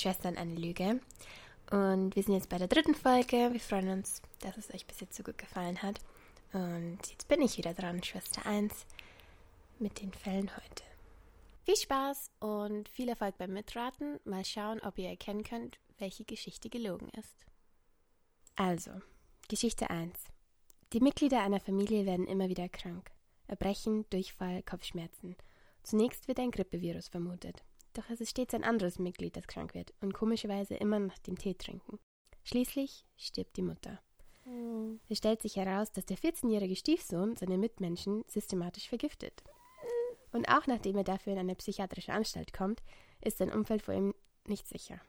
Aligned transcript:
Schwestern 0.00 0.36
eine 0.36 0.54
Lüge. 0.54 1.00
Und 1.70 2.16
wir 2.16 2.22
sind 2.22 2.34
jetzt 2.34 2.48
bei 2.48 2.58
der 2.58 2.68
dritten 2.68 2.94
Folge. 2.94 3.52
Wir 3.52 3.60
freuen 3.60 3.88
uns, 3.88 4.22
dass 4.40 4.56
es 4.56 4.72
euch 4.72 4.86
bis 4.86 5.00
jetzt 5.00 5.16
so 5.16 5.22
gut 5.22 5.38
gefallen 5.38 5.82
hat. 5.82 6.00
Und 6.52 6.98
jetzt 7.10 7.28
bin 7.28 7.42
ich 7.42 7.58
wieder 7.58 7.74
dran, 7.74 8.02
Schwester 8.02 8.46
1, 8.46 8.86
mit 9.78 10.00
den 10.00 10.12
Fällen 10.12 10.50
heute. 10.56 10.84
Viel 11.64 11.76
Spaß 11.76 12.30
und 12.40 12.88
viel 12.88 13.10
Erfolg 13.10 13.36
beim 13.36 13.52
Mitraten. 13.52 14.18
Mal 14.24 14.44
schauen, 14.44 14.80
ob 14.80 14.96
ihr 14.96 15.10
erkennen 15.10 15.44
könnt, 15.44 15.78
welche 15.98 16.24
Geschichte 16.24 16.70
gelogen 16.70 17.10
ist. 17.10 17.44
Also, 18.56 18.90
Geschichte 19.48 19.90
1. 19.90 20.16
Die 20.94 21.00
Mitglieder 21.00 21.42
einer 21.42 21.60
Familie 21.60 22.06
werden 22.06 22.26
immer 22.26 22.48
wieder 22.48 22.70
krank. 22.70 23.10
Erbrechen, 23.46 24.08
Durchfall, 24.08 24.62
Kopfschmerzen. 24.62 25.36
Zunächst 25.82 26.28
wird 26.28 26.38
ein 26.38 26.50
Grippevirus 26.50 27.08
vermutet. 27.08 27.62
Doch 27.98 28.08
es 28.10 28.20
ist 28.20 28.30
stets 28.30 28.54
ein 28.54 28.62
anderes 28.62 29.00
Mitglied, 29.00 29.36
das 29.36 29.48
krank 29.48 29.74
wird 29.74 29.92
und 30.00 30.14
komischerweise 30.14 30.74
immer 30.74 31.00
nach 31.00 31.18
dem 31.18 31.36
Tee 31.36 31.54
trinken. 31.54 31.98
Schließlich 32.44 33.04
stirbt 33.16 33.56
die 33.56 33.62
Mutter. 33.62 33.98
Mhm. 34.44 35.00
Es 35.08 35.18
stellt 35.18 35.42
sich 35.42 35.56
heraus, 35.56 35.90
dass 35.90 36.06
der 36.06 36.16
14-jährige 36.16 36.76
Stiefsohn 36.76 37.34
seine 37.34 37.58
Mitmenschen 37.58 38.22
systematisch 38.28 38.88
vergiftet. 38.88 39.42
Und 40.30 40.48
auch 40.48 40.68
nachdem 40.68 40.96
er 40.96 41.02
dafür 41.02 41.32
in 41.32 41.40
eine 41.40 41.56
psychiatrische 41.56 42.12
Anstalt 42.12 42.52
kommt, 42.52 42.84
ist 43.20 43.38
sein 43.38 43.52
Umfeld 43.52 43.82
vor 43.82 43.94
ihm 43.94 44.14
nicht 44.46 44.68
sicher. 44.68 45.00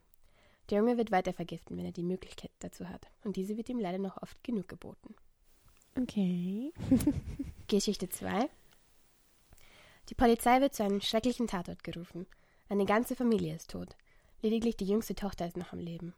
Der 0.72 0.80
Junge 0.80 0.98
wird 0.98 1.12
weiter 1.12 1.34
vergiften, 1.34 1.78
wenn 1.78 1.86
er 1.86 1.92
die 1.92 2.02
Möglichkeit 2.02 2.50
dazu 2.58 2.90
hat. 2.90 3.06
Und 3.24 3.36
diese 3.36 3.56
wird 3.56 3.70
ihm 3.70 3.78
leider 3.78 4.00
noch 4.00 4.20
oft 4.20 4.44
genug 4.44 4.68
geboten. 4.68 5.14
Okay. 5.96 6.74
Geschichte 7.68 8.10
2. 8.10 8.50
Die 10.10 10.16
Polizei 10.16 10.60
wird 10.60 10.74
zu 10.74 10.84
einem 10.84 11.02
schrecklichen 11.02 11.46
Tatort 11.46 11.84
gerufen. 11.84 12.26
Eine 12.70 12.86
ganze 12.86 13.16
Familie 13.16 13.56
ist 13.56 13.72
tot. 13.72 13.96
Lediglich 14.44 14.78
die 14.78 14.86
jüngste 14.86 15.16
Tochter 15.16 15.48
ist 15.48 15.58
noch 15.58 15.74
am 15.74 15.80
Leben. 15.80 16.14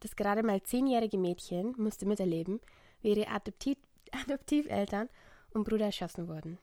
Das 0.00 0.16
gerade 0.16 0.42
mal 0.42 0.60
zehnjährige 0.60 1.18
Mädchen 1.18 1.72
musste 1.78 2.04
miterleben, 2.04 2.60
wie 3.00 3.10
ihre 3.10 3.28
Adoptiv 3.28 3.78
Adoptiveltern 4.26 5.08
und 5.50 5.64
Bruder 5.64 5.86
erschossen 5.86 6.28
wurden. 6.28 6.58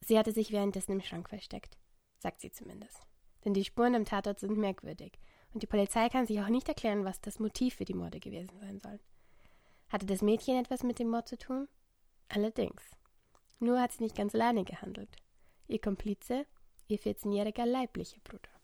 Sie 0.00 0.18
hatte 0.18 0.32
sich 0.32 0.52
währenddessen 0.52 0.92
im 0.92 1.00
Schrank 1.00 1.30
versteckt, 1.30 1.78
sagt 2.18 2.42
sie 2.42 2.52
zumindest. 2.52 3.00
Denn 3.44 3.54
die 3.54 3.64
Spuren 3.64 3.94
am 3.94 4.04
Tatort 4.04 4.40
sind 4.40 4.58
merkwürdig 4.58 5.18
und 5.54 5.62
die 5.62 5.66
Polizei 5.66 6.10
kann 6.10 6.26
sich 6.26 6.40
auch 6.40 6.48
nicht 6.48 6.68
erklären, 6.68 7.04
was 7.04 7.20
das 7.22 7.38
Motiv 7.38 7.76
für 7.76 7.86
die 7.86 7.94
Morde 7.94 8.20
gewesen 8.20 8.58
sein 8.60 8.78
soll. 8.78 9.00
Hatte 9.88 10.04
das 10.04 10.20
Mädchen 10.20 10.58
etwas 10.58 10.82
mit 10.82 10.98
dem 10.98 11.08
Mord 11.08 11.28
zu 11.28 11.38
tun? 11.38 11.66
Allerdings. 12.28 12.82
Nur 13.58 13.80
hat 13.80 13.92
sie 13.92 14.02
nicht 14.02 14.16
ganz 14.16 14.34
alleine 14.34 14.64
gehandelt. 14.64 15.16
Ihr 15.66 15.80
Komplize, 15.80 16.44
ihr 16.88 16.98
14-jähriger 16.98 17.64
leiblicher 17.64 18.20
Bruder. 18.22 18.55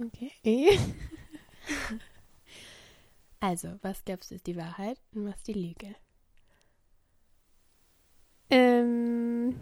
Okay. 0.00 0.30
also, 3.40 3.68
was 3.82 4.04
glaubst 4.04 4.30
du 4.30 4.34
ist 4.36 4.46
die 4.46 4.56
Wahrheit 4.56 4.98
und 5.14 5.26
was 5.26 5.42
die 5.42 5.52
Lüge? 5.52 5.94
Ähm, 8.50 9.56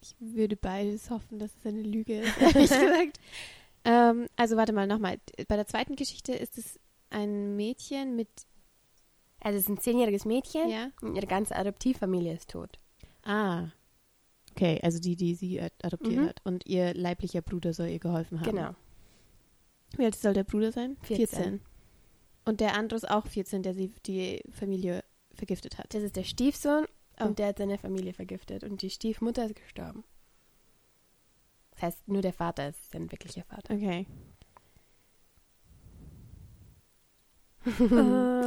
ich 0.00 0.14
würde 0.20 0.56
beides 0.56 1.10
hoffen, 1.10 1.38
dass 1.38 1.50
es 1.56 1.66
eine 1.66 1.82
Lüge 1.82 2.20
ist, 2.20 2.38
ehrlich 2.40 2.54
gesagt. 2.70 3.20
Ähm, 3.84 4.28
also 4.36 4.56
warte 4.56 4.72
mal 4.72 4.86
nochmal. 4.86 5.18
Bei 5.48 5.56
der 5.56 5.66
zweiten 5.66 5.96
Geschichte 5.96 6.32
ist 6.32 6.58
es 6.58 6.78
ein 7.10 7.56
Mädchen 7.56 8.16
mit. 8.16 8.28
Also 9.40 9.56
es 9.56 9.64
ist 9.64 9.68
ein 9.70 9.78
zehnjähriges 9.80 10.24
Mädchen 10.24 10.68
Ja. 10.68 10.90
und 11.00 11.14
ihre 11.14 11.26
ganze 11.26 11.54
Adoptivfamilie 11.54 12.34
ist 12.34 12.50
tot. 12.50 12.78
Ah. 13.24 13.68
Okay, 14.52 14.80
also 14.82 14.98
die, 14.98 15.14
die 15.14 15.34
sie 15.36 15.60
ad- 15.60 15.74
adoptiert 15.82 16.16
Mhm. 16.16 16.26
hat. 16.28 16.40
Und 16.44 16.66
ihr 16.66 16.92
leiblicher 16.94 17.40
Bruder 17.42 17.72
soll 17.72 17.88
ihr 17.88 18.00
geholfen 18.00 18.40
haben. 18.40 18.50
Genau. 18.50 18.74
Wie 19.96 20.04
alt 20.04 20.14
soll 20.14 20.34
der 20.34 20.44
Bruder 20.44 20.72
sein? 20.72 20.96
14. 21.02 21.60
Und 22.44 22.60
der 22.60 22.74
andere 22.74 22.96
ist 22.96 23.10
auch 23.10 23.26
14, 23.26 23.62
der 23.62 23.74
sie 23.74 23.92
die 24.06 24.42
Familie 24.50 25.04
vergiftet 25.34 25.78
hat. 25.78 25.94
Das 25.94 26.02
ist 26.02 26.16
der 26.16 26.24
Stiefsohn 26.24 26.86
Oh. 27.20 27.24
und 27.24 27.38
der 27.38 27.48
hat 27.48 27.58
seine 27.58 27.78
Familie 27.78 28.12
vergiftet 28.12 28.62
und 28.62 28.82
die 28.82 28.90
Stiefmutter 28.90 29.46
ist 29.46 29.56
gestorben. 29.56 30.04
Das 31.72 31.82
heißt, 31.82 32.08
nur 32.08 32.22
der 32.22 32.32
Vater 32.32 32.68
ist 32.68 32.90
sein 32.92 33.10
wirklicher 33.10 33.44
Vater. 33.44 33.74
Okay. 33.74 34.06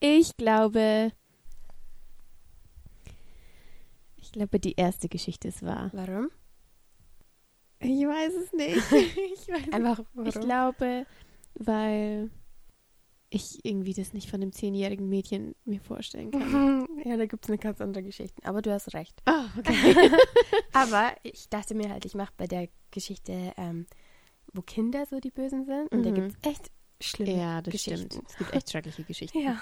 ich 0.00 0.36
glaube. 0.36 1.12
Ich 4.16 4.32
glaube, 4.32 4.58
die 4.58 4.74
erste 4.74 5.08
Geschichte 5.08 5.48
ist 5.48 5.62
wahr. 5.62 5.90
Warum? 5.92 6.30
Ich 7.80 8.06
weiß 8.06 8.32
es 8.34 8.52
nicht. 8.52 8.76
Ich, 9.34 9.48
weiß 9.48 9.72
Einfach 9.72 10.02
warum? 10.14 10.26
ich 10.28 10.34
glaube, 10.40 11.06
weil 11.54 12.30
ich 13.28 13.64
irgendwie 13.64 13.92
das 13.92 14.12
nicht 14.12 14.30
von 14.30 14.40
einem 14.40 14.52
zehnjährigen 14.52 15.08
Mädchen 15.08 15.54
mir 15.64 15.80
vorstellen 15.80 16.30
kann. 16.30 16.86
ja, 17.04 17.16
da 17.16 17.26
gibt 17.26 17.44
es 17.44 17.50
eine 17.50 17.58
ganz 17.58 17.80
andere 17.80 18.02
Geschichte. 18.04 18.42
Aber 18.44 18.62
du 18.62 18.72
hast 18.72 18.94
recht. 18.94 19.20
Ah, 19.26 19.46
okay. 19.58 20.10
Aber 20.72 21.12
ich 21.22 21.48
dachte 21.48 21.74
mir 21.74 21.90
halt, 21.90 22.04
ich 22.04 22.14
mache 22.14 22.32
bei 22.36 22.46
der 22.46 22.68
Geschichte, 22.92 23.52
ähm, 23.56 23.86
wo 24.52 24.62
Kinder 24.62 25.04
so 25.06 25.18
die 25.18 25.30
Bösen 25.32 25.64
sind. 25.66 25.90
Und 25.92 26.04
da 26.04 26.10
Mhm. 26.10 26.14
gibt 26.14 26.28
es 26.28 26.50
echt 26.50 26.70
schlimme 27.00 27.36
ja, 27.36 27.60
das 27.62 27.72
Geschichten. 27.72 28.06
stimmt. 28.10 28.30
Es 28.30 28.36
gibt 28.38 28.52
echt 28.54 28.70
schreckliche 28.70 29.04
Geschichten. 29.04 29.38
Ja. 29.40 29.60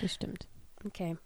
Das 0.00 0.14
stimmt. 0.14 0.46
Okay. 0.84 1.16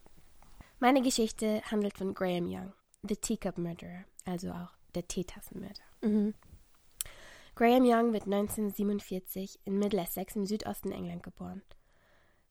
Meine 0.78 1.02
Geschichte 1.02 1.62
handelt 1.70 1.98
von 1.98 2.14
Graham 2.14 2.46
Young, 2.46 2.72
The 3.06 3.16
Teacup 3.16 3.58
Murderer, 3.58 4.04
also 4.24 4.50
auch 4.50 4.70
der 4.94 5.06
Teetassenmörder. 5.06 5.82
Mhm. 6.02 6.34
Graham 7.54 7.84
Young 7.84 8.12
wird 8.12 8.24
1947 8.24 9.60
in 9.64 9.78
Middlesex 9.78 10.36
im 10.36 10.46
Südosten 10.46 10.90
England 10.90 11.22
geboren. 11.22 11.62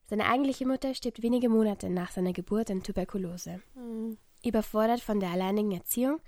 Seine 0.05 0.25
eigentliche 0.25 0.67
Mutter 0.67 0.93
stirbt 0.93 1.21
wenige 1.21 1.49
Monate 1.49 1.89
nach 1.89 2.11
seiner 2.11 2.33
Geburt 2.33 2.69
an 2.69 2.83
Tuberkulose. 2.83 3.61
Mhm. 3.75 4.17
Überfordert 4.43 5.01
von 5.01 5.19
der 5.19 5.29
alleinigen 5.29 5.71
Erziehung, 5.71 6.19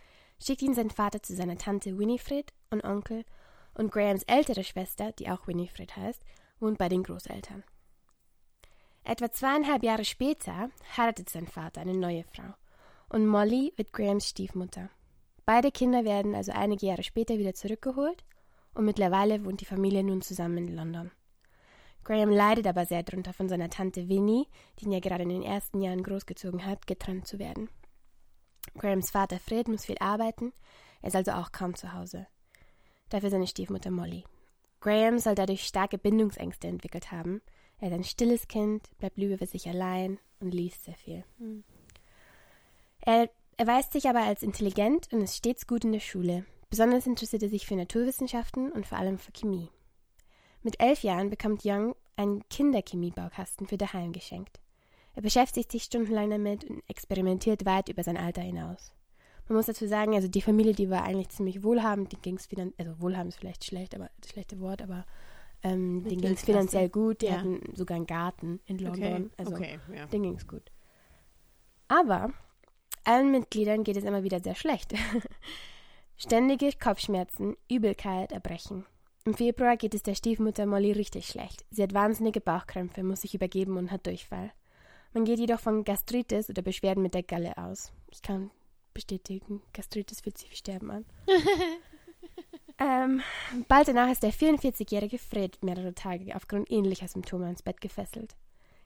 schickt 0.42 0.62
ihn 0.62 0.74
sein 0.74 0.90
Vater 0.90 1.22
zu 1.22 1.36
seiner 1.36 1.58
Tante 1.58 1.98
Winifred 1.98 2.54
und 2.70 2.84
Onkel 2.84 3.26
und 3.74 3.92
Grahams 3.92 4.24
ältere 4.24 4.64
Schwester, 4.64 5.12
die 5.14 5.30
auch 5.30 5.48
Winifred 5.48 5.96
heißt, 5.96 6.24
wohnt 6.60 6.78
bei 6.78 6.90
den 6.90 7.04
Großeltern. 7.04 7.64
Etwa 9.04 9.32
zweieinhalb 9.32 9.84
Jahre 9.84 10.06
später 10.06 10.70
heiratet 10.96 11.30
sein 11.30 11.48
Vater 11.48 11.82
eine 11.82 11.94
neue 11.94 12.24
Frau 12.24 12.54
und 13.10 13.28
Molly 13.28 13.74
wird 13.76 13.92
Grahams 13.92 14.30
Stiefmutter. 14.30 14.90
Beide 15.46 15.72
Kinder 15.72 16.06
werden 16.06 16.36
also 16.36 16.52
einige 16.54 16.86
Jahre 16.86 17.04
später 17.04 17.38
wieder 17.38 17.54
zurückgeholt 17.54 18.24
und 18.74 18.86
mittlerweile 18.86 19.44
wohnt 19.44 19.62
die 19.62 19.66
Familie 19.66 20.04
nun 20.04 20.22
zusammen 20.22 20.58
in 20.58 20.76
London. 20.76 21.12
Graham 22.04 22.30
leidet 22.30 22.68
aber 22.68 22.86
sehr 22.86 23.04
darunter, 23.04 23.34
von 23.34 23.48
seiner 23.48 23.70
Tante 23.70 24.10
Winnie, 24.10 24.48
die 24.80 24.86
ihn 24.86 24.92
ja 24.92 25.00
gerade 25.00 25.24
in 25.24 25.30
den 25.30 25.44
ersten 25.44 25.82
Jahren 25.82 26.04
großgezogen 26.04 26.66
hat, 26.66 26.86
getrennt 26.86 27.28
zu 27.28 27.40
werden. 27.40 27.70
Grahams 28.78 29.12
Vater 29.12 29.40
Fred 29.40 29.68
muss 29.68 29.86
viel 29.86 29.98
arbeiten, 30.00 30.54
er 31.02 31.10
ist 31.10 31.16
also 31.16 31.32
auch 31.32 31.52
kaum 31.52 31.76
zu 31.76 31.94
Hause. 31.94 32.28
Dafür 33.10 33.30
seine 33.30 33.48
Stiefmutter 33.48 33.92
Molly. 33.92 34.26
Graham 34.80 35.20
soll 35.20 35.36
dadurch 35.36 35.66
starke 35.66 35.98
Bindungsängste 35.98 36.68
entwickelt 36.68 37.12
haben. 37.12 37.42
Er 37.80 37.90
ist 37.90 37.94
ein 37.94 38.04
stilles 38.04 38.48
Kind, 38.48 38.90
bleibt 38.98 39.18
lieber 39.18 39.38
für 39.38 39.46
sich 39.46 39.68
allein 39.70 40.20
und 40.40 40.54
liest 40.54 40.84
sehr 40.84 40.96
viel. 40.96 41.24
Hm. 41.38 41.64
Er 43.02 43.30
erweist 43.58 43.94
sich 43.94 44.08
aber 44.10 44.22
als 44.22 44.44
intelligent 44.44 45.08
und 45.12 45.22
ist 45.22 45.36
stets 45.36 45.68
gut 45.68 45.84
in 45.84 45.92
der 45.92 46.00
Schule. 46.00 46.46
Besonders 46.70 47.06
interessiert 47.06 47.44
er 47.44 47.50
sich 47.50 47.68
für 47.68 47.76
Naturwissenschaften 47.76 48.72
und 48.72 48.88
vor 48.88 48.98
allem 48.98 49.18
für 49.20 49.32
Chemie. 49.32 49.70
Mit 50.64 50.80
elf 50.80 51.04
Jahren 51.04 51.30
bekommt 51.30 51.62
Young 51.66 51.96
einen 52.16 52.48
Kinderchemiebaukasten 52.50 53.68
für 53.68 53.78
daheim 53.78 54.12
geschenkt. 54.14 54.60
Er 55.16 55.22
beschäftigt 55.22 55.72
sich 55.72 55.84
stundenlang 55.84 56.30
damit 56.30 56.64
und 56.64 56.82
experimentiert 56.88 57.66
weit 57.66 57.90
über 57.90 58.04
sein 58.04 58.18
Alter 58.18 58.42
hinaus. 58.42 58.94
Man 59.48 59.58
muss 59.58 59.66
dazu 59.66 59.88
sagen, 59.88 60.16
also 60.16 60.28
die 60.28 60.42
Familie, 60.42 60.74
die 60.74 60.90
war 60.90 61.04
eigentlich 61.04 61.30
ziemlich 61.30 61.64
wohlhabend, 61.64 62.12
die 62.12 62.18
ging 62.18 62.38
es 62.38 62.46
finanziell, 62.46 62.88
also 62.88 63.02
wohlhabend 63.02 63.34
ist 63.34 63.40
vielleicht 63.40 63.66
schlecht, 63.66 63.94
aber 63.94 64.10
das 64.22 64.32
schlechte 64.32 64.60
Wort, 64.60 64.82
aber 64.82 65.06
ähm, 65.62 66.04
denen 66.04 66.22
ging 66.22 66.34
es 66.34 66.44
finanziell 66.44 66.90
gut, 66.90 67.22
die 67.22 67.28
Ja. 67.28 67.38
hatten 67.40 67.62
sogar 67.76 67.98
einen 67.98 68.08
Garten 68.08 68.62
in 68.66 68.80
London, 68.80 69.32
also 69.38 69.54
okay, 69.54 69.80
ja. 69.94 70.06
denen 70.08 70.24
ging 70.24 70.36
es 70.36 70.48
gut. 70.48 70.72
Aber 71.90 72.32
allen 73.04 73.32
Mitgliedern 73.32 73.84
geht 73.84 73.98
es 73.98 74.04
immer 74.04 74.24
wieder 74.24 74.40
sehr 74.40 74.56
schlecht. 74.56 74.94
Ständige 76.18 76.72
Kopfschmerzen, 76.82 77.58
Übelkeit, 77.70 78.32
Erbrechen. 78.32 78.86
Im 79.26 79.34
Februar 79.34 79.78
geht 79.78 79.94
es 79.94 80.04
der 80.04 80.16
Stiefmutter 80.16 80.66
Molly 80.66 80.92
richtig 80.92 81.28
schlecht. 81.28 81.64
Sie 81.72 81.82
hat 81.82 81.94
wahnsinnige 81.94 82.42
Bauchkrämpfe, 82.42 83.04
muss 83.04 83.22
sich 83.22 83.34
übergeben 83.34 83.78
und 83.78 83.92
hat 83.92 84.06
Durchfall. 84.06 84.52
Man 85.14 85.26
geht 85.26 85.40
jedoch 85.40 85.60
von 85.60 85.84
Gastritis 85.84 86.50
oder 86.50 86.62
Beschwerden 86.62 87.04
mit 87.04 87.14
der 87.14 87.24
Galle 87.24 87.58
aus. 87.58 87.94
Ich 88.12 88.22
kann 88.22 88.52
bestätigen, 88.94 89.62
Gastritis 89.74 90.22
fühlt 90.22 90.38
sich 90.38 90.52
wie 90.52 90.56
Sterben 90.56 90.92
an. 90.92 91.06
ähm, 92.80 93.22
bald 93.68 93.88
danach 93.88 94.12
ist 94.12 94.24
der 94.24 94.34
44-jährige 94.34 95.18
Fred 95.18 95.64
mehrere 95.64 95.94
Tage 95.94 96.36
aufgrund 96.36 96.70
ähnlicher 96.72 97.08
Symptome 97.08 97.46
ans 97.46 97.64
Bett 97.64 97.80
gefesselt. 97.80 98.36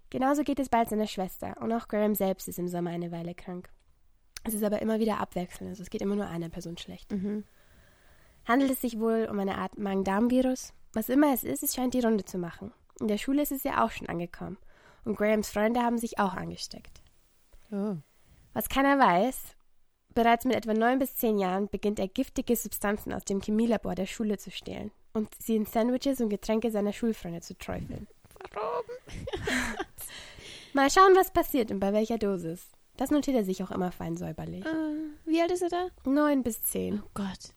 Genauso 0.09 0.43
geht 0.43 0.59
es 0.59 0.69
bald 0.69 0.89
seiner 0.89 1.07
Schwester 1.07 1.55
und 1.61 1.71
auch 1.73 1.87
Graham 1.87 2.15
selbst 2.15 2.47
ist 2.47 2.59
im 2.59 2.67
Sommer 2.67 2.91
eine 2.91 3.11
Weile 3.11 3.35
krank. 3.35 3.69
Es 4.47 4.53
ist 4.53 4.63
aber 4.63 4.81
immer 4.81 4.99
wieder 4.99 5.19
abwechselnd, 5.19 5.69
also 5.69 5.83
es 5.83 5.89
geht 5.89 6.01
immer 6.01 6.15
nur 6.15 6.27
einer 6.27 6.49
Person 6.49 6.77
schlecht. 6.77 7.11
Mhm. 7.11 7.43
Handelt 8.45 8.71
es 8.71 8.81
sich 8.81 8.97
wohl 8.99 9.27
um 9.29 9.37
eine 9.39 9.57
Art 9.57 9.77
Magen-Darm-Virus? 9.77 10.73
Was 10.93 11.09
immer 11.09 11.33
es 11.33 11.43
ist, 11.43 11.63
es 11.63 11.75
scheint 11.75 11.93
die 11.93 11.99
Runde 11.99 12.23
zu 12.23 12.37
machen. 12.37 12.71
In 12.99 13.09
der 13.09 13.17
Schule 13.17 13.41
ist 13.41 13.51
es 13.51 13.63
ja 13.63 13.83
auch 13.83 13.91
schon 13.91 14.07
angekommen. 14.07 14.57
Und 15.03 15.17
Grahams 15.17 15.49
Freunde 15.49 15.81
haben 15.81 15.97
sich 15.97 16.17
auch 16.17 16.33
angesteckt. 16.33 17.01
Oh. 17.71 17.97
Was 18.53 18.69
keiner 18.69 18.97
weiß, 18.97 19.55
bereits 20.15 20.45
mit 20.45 20.55
etwa 20.55 20.73
neun 20.73 20.99
bis 20.99 21.15
zehn 21.15 21.37
Jahren 21.37 21.67
beginnt 21.67 21.99
er 21.99 22.07
giftige 22.07 22.55
Substanzen 22.55 23.13
aus 23.13 23.25
dem 23.25 23.41
Chemielabor 23.41 23.95
der 23.95 24.05
Schule 24.05 24.37
zu 24.37 24.49
stehlen 24.49 24.91
und 25.13 25.29
sie 25.35 25.57
in 25.57 25.65
Sandwiches 25.65 26.21
und 26.21 26.29
Getränke 26.29 26.71
seiner 26.71 26.93
Schulfreunde 26.93 27.41
zu 27.41 27.57
träufeln. 27.57 28.07
Warum? 28.53 28.85
Mal 30.73 30.89
schauen, 30.89 31.15
was 31.15 31.31
passiert 31.31 31.69
und 31.71 31.79
bei 31.79 31.91
welcher 31.91 32.17
Dosis. 32.17 32.76
Das 32.97 33.11
notiert 33.11 33.37
er 33.37 33.43
sich 33.43 33.63
auch 33.63 33.71
immer 33.71 33.91
fein 33.91 34.17
säuberlich. 34.17 34.65
Äh, 34.65 34.69
wie 35.25 35.41
alt 35.41 35.51
ist 35.51 35.61
er 35.61 35.69
da? 35.69 35.87
Neun 36.03 36.43
bis 36.43 36.61
zehn. 36.63 37.01
Oh 37.05 37.09
Gott. 37.13 37.53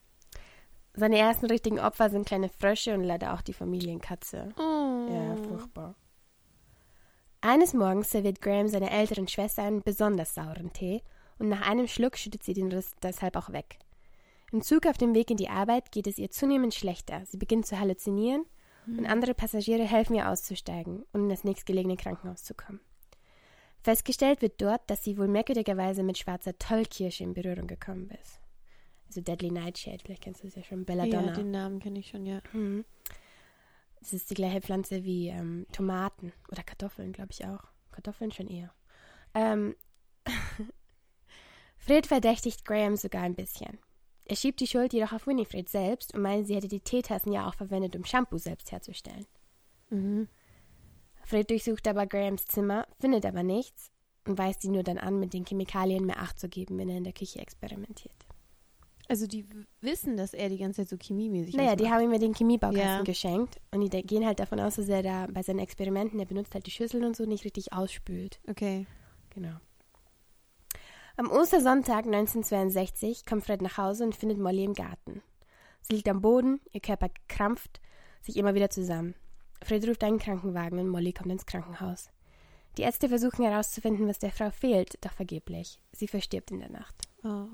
Seine 0.95 1.19
ersten 1.19 1.47
richtigen 1.47 1.81
Opfer 1.81 2.11
sind 2.11 2.27
kleine 2.27 2.49
Frösche 2.49 2.95
und 2.95 3.05
leider 3.05 3.35
auch 3.35 3.41
die 3.41 3.53
Familienkatze. 3.53 4.51
Oh. 4.59 5.09
Ja, 5.11 5.37
furchtbar. 5.37 5.95
Eines 7.41 7.73
Morgens 7.73 8.11
serviert 8.11 8.43
Graham 8.43 8.69
seiner 8.69 8.91
älteren 8.91 9.27
Schwester 9.27 9.63
einen 9.63 9.83
besonders 9.83 10.35
sauren 10.35 10.73
Tee 10.75 11.03
und 11.39 11.49
nach 11.49 11.67
einem 11.67 11.89
Schluck 11.89 12.19
schüttet 12.19 12.43
sie 12.43 12.53
den 12.53 12.71
Riss 12.71 12.93
deshalb 13.03 13.35
auch 13.37 13.51
weg. 13.51 13.79
Im 14.53 14.63
Zug 14.63 14.85
auf 14.87 14.99
dem 14.99 15.15
Weg 15.15 15.31
in 15.31 15.39
die 15.39 15.49
Arbeit 15.49 15.91
geht 15.91 16.07
es 16.07 16.19
ihr 16.19 16.31
zunehmend 16.31 16.75
schlechter. 16.75 17.23
Sie 17.25 17.39
beginnt 17.39 17.67
zu 17.67 17.79
halluzinieren 17.79 18.45
und 18.87 19.07
andere 19.07 19.33
Passagiere 19.33 19.85
helfen 19.85 20.17
ihr 20.17 20.29
auszusteigen 20.29 21.05
und 21.13 21.23
in 21.23 21.29
das 21.29 21.45
nächstgelegene 21.45 21.97
Krankenhaus 21.97 22.43
zu 22.43 22.55
kommen. 22.55 22.81
Festgestellt 23.83 24.43
wird 24.43 24.61
dort, 24.61 24.89
dass 24.89 25.05
sie 25.05 25.17
wohl 25.17 25.29
merkwürdigerweise 25.29 26.03
mit 26.03 26.19
schwarzer 26.19 26.59
Tollkirsche 26.59 27.25
in 27.25 27.35
Berührung 27.35 27.67
gekommen 27.67 28.11
ist. 28.23 28.41
Also 29.07 29.23
Deadly 29.23 29.51
Nightshade, 29.51 29.99
vielleicht 30.05 30.23
kennst 30.23 30.43
du 30.43 30.47
das 30.47 30.57
ja 30.57 30.63
schon, 30.63 30.85
Belladonna. 30.85 31.29
Ja, 31.29 31.33
den 31.33 31.51
Namen 31.51 31.81
kenne 31.81 31.99
ich 31.99 32.09
schon, 32.09 32.27
ja. 32.27 32.41
Mhm. 32.53 32.85
Es 34.01 34.13
ist 34.13 34.31
die 34.31 34.35
gleiche 34.35 34.61
Pflanze 34.61 35.05
wie 35.05 35.29
ähm, 35.29 35.67
Tomaten 35.73 36.33
oder 36.51 36.63
Kartoffeln, 36.63 37.13
glaube 37.13 37.33
ich 37.33 37.45
auch. 37.45 37.65
Kartoffeln 37.91 38.31
schon 38.31 38.49
eher. 38.49 38.73
Ähm, 39.35 39.75
Fred 41.77 42.07
verdächtigt 42.07 42.65
Graham 42.65 42.97
sogar 42.97 43.23
ein 43.23 43.35
bisschen. 43.35 43.79
Er 44.27 44.37
schiebt 44.37 44.61
die 44.61 44.67
Schuld 44.67 44.93
jedoch 44.93 45.13
auf 45.13 45.27
Winifred 45.27 45.69
selbst 45.69 46.15
und 46.15 46.23
meint, 46.23 46.47
sie 46.47 46.55
hätte 46.55 46.69
die 46.69 46.81
Teetassen 46.81 47.33
ja 47.33 47.49
auch 47.49 47.55
verwendet, 47.55 47.97
um 47.97 48.05
Shampoo 48.05 48.39
selbst 48.39 48.71
herzustellen. 48.71 49.27
Mhm. 49.89 50.29
Fred 51.31 51.49
durchsucht 51.49 51.87
aber 51.87 52.07
Grahams 52.07 52.45
Zimmer, 52.47 52.87
findet 52.99 53.25
aber 53.25 53.45
nichts 53.45 53.93
und 54.27 54.37
weist 54.37 54.65
ihn 54.65 54.73
nur 54.73 54.83
dann 54.83 54.99
an, 54.99 55.21
mit 55.21 55.33
den 55.33 55.45
Chemikalien 55.45 56.05
mehr 56.05 56.19
Acht 56.21 56.41
zu 56.41 56.49
geben, 56.49 56.77
wenn 56.77 56.89
er 56.89 56.97
in 56.97 57.05
der 57.05 57.13
Küche 57.13 57.39
experimentiert. 57.39 58.27
Also 59.09 59.29
die 59.29 59.47
wissen, 59.81 60.17
dass 60.17 60.35
er 60.35 60.49
die 60.49 60.59
ganze 60.59 60.83
Zeit 60.83 60.89
so 60.89 60.97
chemiemäßig 60.97 61.55
Naja, 61.55 61.77
die 61.77 61.89
haben 61.89 62.03
ihm 62.03 62.13
ja 62.13 62.19
den 62.19 62.35
Chemiebaukasten 62.35 62.81
Ja. 62.83 63.03
geschenkt 63.03 63.61
und 63.71 63.81
die 63.81 64.03
gehen 64.03 64.27
halt 64.27 64.41
davon 64.41 64.59
aus, 64.59 64.75
dass 64.75 64.89
er 64.89 65.05
da 65.05 65.29
bei 65.33 65.43
seinen 65.43 65.61
Experimenten, 65.61 66.19
er 66.19 66.27
benutzt 66.27 66.53
halt 66.55 66.67
die 66.67 66.71
Schüsseln 66.73 67.05
und 67.05 67.17
so, 67.17 67.25
nicht 67.27 67.45
richtig 67.45 67.73
ausspült. 67.73 68.41
Okay. 68.49 68.87
Genau. 69.31 69.55
Am 71.17 71.31
Ostersonntag 71.31 72.07
1962 72.07 73.25
kommt 73.25 73.45
Fred 73.45 73.63
nach 73.63 73.79
Hause 73.79 74.05
und 74.05 74.17
findet 74.17 74.39
Molly 74.39 74.65
im 74.65 74.75
Garten. 74.75 75.23
Sie 75.83 75.95
liegt 75.95 76.09
am 76.09 76.21
Boden, 76.21 76.61
ihr 76.73 76.81
Körper 76.81 77.09
krampft 77.29 77.81
sich 78.21 78.37
immer 78.37 78.55
wieder 78.55 78.71
zusammen. 78.71 79.15
Fred 79.63 79.87
ruft 79.87 80.03
einen 80.05 80.19
Krankenwagen 80.19 80.79
und 80.79 80.89
Molly 80.89 81.13
kommt 81.13 81.31
ins 81.31 81.47
Krankenhaus. 81.47 82.11
Die 82.77 82.83
Ärzte 82.83 83.09
versuchen 83.09 83.45
herauszufinden, 83.45 84.09
was 84.09 84.19
der 84.19 84.31
Frau 84.31 84.51
fehlt, 84.51 85.05
doch 85.05 85.13
vergeblich. 85.13 85.79
Sie 85.93 86.09
verstirbt 86.09 86.51
in 86.51 86.61
der 86.61 86.71
Nacht. 86.71 86.95
Oh. 87.25 87.47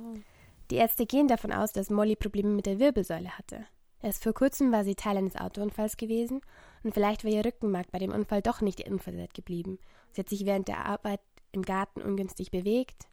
Die 0.70 0.76
Ärzte 0.76 1.06
gehen 1.06 1.28
davon 1.28 1.52
aus, 1.52 1.72
dass 1.72 1.90
Molly 1.90 2.16
Probleme 2.16 2.50
mit 2.50 2.66
der 2.66 2.78
Wirbelsäule 2.78 3.38
hatte. 3.38 3.66
Erst 4.02 4.22
vor 4.22 4.34
kurzem 4.34 4.72
war 4.72 4.84
sie 4.84 4.94
Teil 4.94 5.16
eines 5.16 5.36
Autounfalls 5.36 5.96
gewesen 5.96 6.40
und 6.82 6.92
vielleicht 6.92 7.24
war 7.24 7.30
ihr 7.30 7.44
Rückenmark 7.44 7.90
bei 7.90 7.98
dem 7.98 8.12
Unfall 8.12 8.42
doch 8.42 8.60
nicht 8.60 8.86
unversehrt 8.88 9.34
geblieben. 9.34 9.78
Sie 10.12 10.20
hat 10.20 10.28
sich 10.28 10.44
während 10.44 10.68
der 10.68 10.84
Arbeit 10.84 11.20
im 11.52 11.62
Garten 11.62 12.02
ungünstig 12.02 12.50
bewegt 12.50 13.08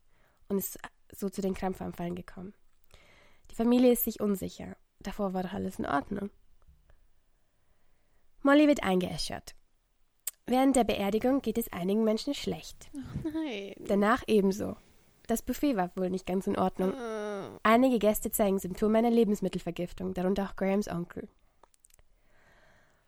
und 0.50 0.57
ist 0.57 0.78
so 1.12 1.30
zu 1.30 1.42
den 1.42 1.54
Krampfanfallen 1.54 2.16
gekommen. 2.16 2.54
Die 3.51 3.56
Familie 3.56 3.94
ist 3.94 4.04
sich 4.04 4.19
unsicher. 4.19 4.75
Davor 5.00 5.34
war 5.34 5.44
doch 5.44 5.54
alles 5.54 5.80
in 5.80 5.86
Ordnung. 5.86 6.30
Molly 8.44 8.68
wird 8.68 8.84
eingeäschert. 8.84 9.56
Während 10.45 10.75
der 10.75 10.84
Beerdigung 10.84 11.42
geht 11.42 11.57
es 11.57 11.72
einigen 11.72 12.04
Menschen 12.04 12.34
schlecht. 12.34 12.90
Nein. 13.24 13.74
Danach 13.80 14.24
ebenso. 14.28 14.75
Das 15.28 15.42
Buffet 15.42 15.78
war 15.78 15.90
wohl 15.95 16.10
nicht 16.10 16.25
ganz 16.25 16.48
in 16.48 16.57
Ordnung. 16.57 16.94
Äh, 16.94 17.48
Einige 17.63 17.98
Gäste 17.98 18.30
zeigen 18.30 18.60
Symptome 18.60 18.98
einer 18.98 19.10
Lebensmittelvergiftung, 19.10 20.13
darunter 20.13 20.44
auch 20.44 20.56
Grahams 20.57 20.90
Onkel. 20.90 21.30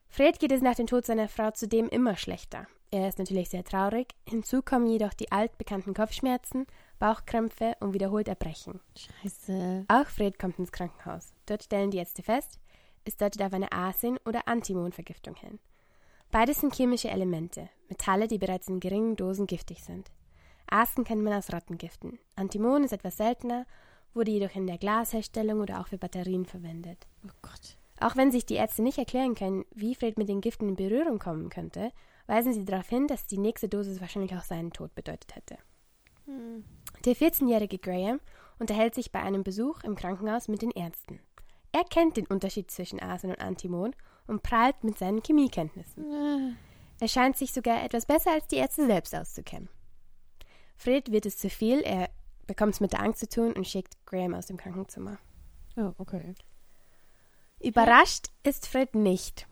Fred 0.07 0.39
geht 0.39 0.53
es 0.53 0.61
nach 0.61 0.75
dem 0.75 0.87
Tod 0.87 1.05
seiner 1.05 1.27
Frau 1.27 1.51
zudem 1.51 1.89
immer 1.89 2.15
schlechter. 2.15 2.67
Er 2.91 3.09
ist 3.09 3.19
natürlich 3.19 3.49
sehr 3.49 3.65
traurig, 3.65 4.15
hinzu 4.25 4.61
kommen 4.61 4.87
jedoch 4.87 5.13
die 5.13 5.29
altbekannten 5.29 5.93
Kopfschmerzen, 5.93 6.65
Bauchkrämpfe 6.99 7.75
und 7.81 7.93
wiederholt 7.93 8.29
Erbrechen. 8.29 8.79
Scheiße. 8.95 9.83
Auch 9.89 10.07
Fred 10.07 10.39
kommt 10.39 10.57
ins 10.59 10.71
Krankenhaus. 10.71 11.33
Dort 11.45 11.63
stellen 11.63 11.91
die 11.91 11.97
Ärzte 11.97 12.23
fest, 12.23 12.59
es 13.05 13.17
deutet 13.17 13.41
auf 13.41 13.53
eine 13.53 13.71
Arsen- 13.71 14.19
oder 14.25 14.47
Antimonvergiftung 14.47 15.35
hin. 15.35 15.59
Beides 16.31 16.59
sind 16.59 16.75
chemische 16.75 17.09
Elemente, 17.09 17.69
Metalle, 17.87 18.27
die 18.27 18.37
bereits 18.37 18.67
in 18.67 18.79
geringen 18.79 19.15
Dosen 19.15 19.47
giftig 19.47 19.83
sind. 19.83 20.11
Arsen 20.67 21.03
kennt 21.03 21.23
man 21.23 21.33
aus 21.33 21.53
Rattengiften. 21.53 22.19
Antimon 22.35 22.83
ist 22.83 22.91
etwas 22.91 23.17
seltener, 23.17 23.65
wurde 24.13 24.31
jedoch 24.31 24.55
in 24.55 24.67
der 24.67 24.77
Glasherstellung 24.77 25.61
oder 25.61 25.79
auch 25.79 25.87
für 25.87 25.97
Batterien 25.97 26.45
verwendet. 26.45 27.07
Oh 27.25 27.31
Gott. 27.41 27.77
Auch 27.99 28.15
wenn 28.17 28.31
sich 28.31 28.45
die 28.45 28.55
Ärzte 28.55 28.81
nicht 28.81 28.97
erklären 28.97 29.35
können, 29.35 29.65
wie 29.73 29.95
Fred 29.95 30.17
mit 30.17 30.27
den 30.27 30.41
Giften 30.41 30.69
in 30.69 30.75
Berührung 30.75 31.19
kommen 31.19 31.49
könnte, 31.49 31.91
weisen 32.27 32.53
sie 32.53 32.65
darauf 32.65 32.89
hin, 32.89 33.07
dass 33.07 33.27
die 33.27 33.37
nächste 33.37 33.69
Dosis 33.69 34.01
wahrscheinlich 34.01 34.35
auch 34.35 34.43
seinen 34.43 34.71
Tod 34.73 34.93
bedeutet 34.95 35.35
hätte. 35.35 35.57
Hm. 36.25 36.65
Der 37.05 37.15
14-jährige 37.15 37.77
Graham 37.77 38.19
unterhält 38.57 38.95
sich 38.95 39.11
bei 39.11 39.21
einem 39.21 39.43
Besuch 39.43 39.83
im 39.83 39.95
Krankenhaus 39.95 40.47
mit 40.47 40.61
den 40.61 40.71
Ärzten. 40.71 41.19
Er 41.75 41.83
kennt 41.83 42.15
den 42.15 42.25
Unterschied 42.27 42.71
zwischen 42.71 43.01
Arsen 43.01 43.31
und 43.31 43.41
Antimon 43.41 43.93
und 44.27 44.43
prahlt 44.43 44.85
mit 44.85 44.97
seinen 44.97 45.21
Chemiekenntnissen. 45.21 46.05
Äh, 46.09 47.03
Er 47.03 47.09
scheint 47.09 47.35
sich 47.35 47.51
sogar 47.51 47.83
etwas 47.83 48.05
besser 48.05 48.31
als 48.31 48.47
die 48.47 48.55
Ärzte 48.55 48.85
selbst 48.85 49.13
auszukennen. 49.13 49.67
Fred 50.77 51.11
wird 51.11 51.25
es 51.25 51.37
zu 51.37 51.49
viel, 51.49 51.81
er 51.81 52.09
bekommt 52.47 52.75
es 52.75 52.79
mit 52.79 52.93
der 52.93 53.01
Angst 53.01 53.19
zu 53.19 53.27
tun 53.27 53.51
und 53.51 53.67
schickt 53.67 53.97
Graham 54.05 54.35
aus 54.35 54.45
dem 54.45 54.55
Krankenzimmer. 54.55 55.17
Oh, 55.75 55.91
okay. 55.97 56.35
Überrascht 57.59 58.27
ist 58.43 58.67
Fred 58.67 58.95
nicht. 58.95 59.45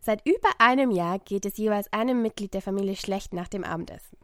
Seit 0.00 0.26
über 0.26 0.48
einem 0.60 0.90
Jahr 0.90 1.18
geht 1.18 1.44
es 1.44 1.58
jeweils 1.58 1.92
einem 1.92 2.22
Mitglied 2.22 2.54
der 2.54 2.62
Familie 2.62 2.96
schlecht 2.96 3.34
nach 3.34 3.48
dem 3.48 3.64
Abendessen. 3.64 4.16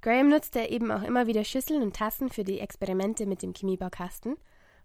Graham 0.00 0.28
nutzte 0.28 0.62
eben 0.68 0.90
auch 0.90 1.02
immer 1.02 1.28
wieder 1.28 1.44
Schüsseln 1.44 1.82
und 1.82 1.94
Tassen 1.94 2.30
für 2.30 2.42
die 2.42 2.58
Experimente 2.58 3.26
mit 3.26 3.42
dem 3.42 3.54
Chemiebaukasten. 3.54 4.36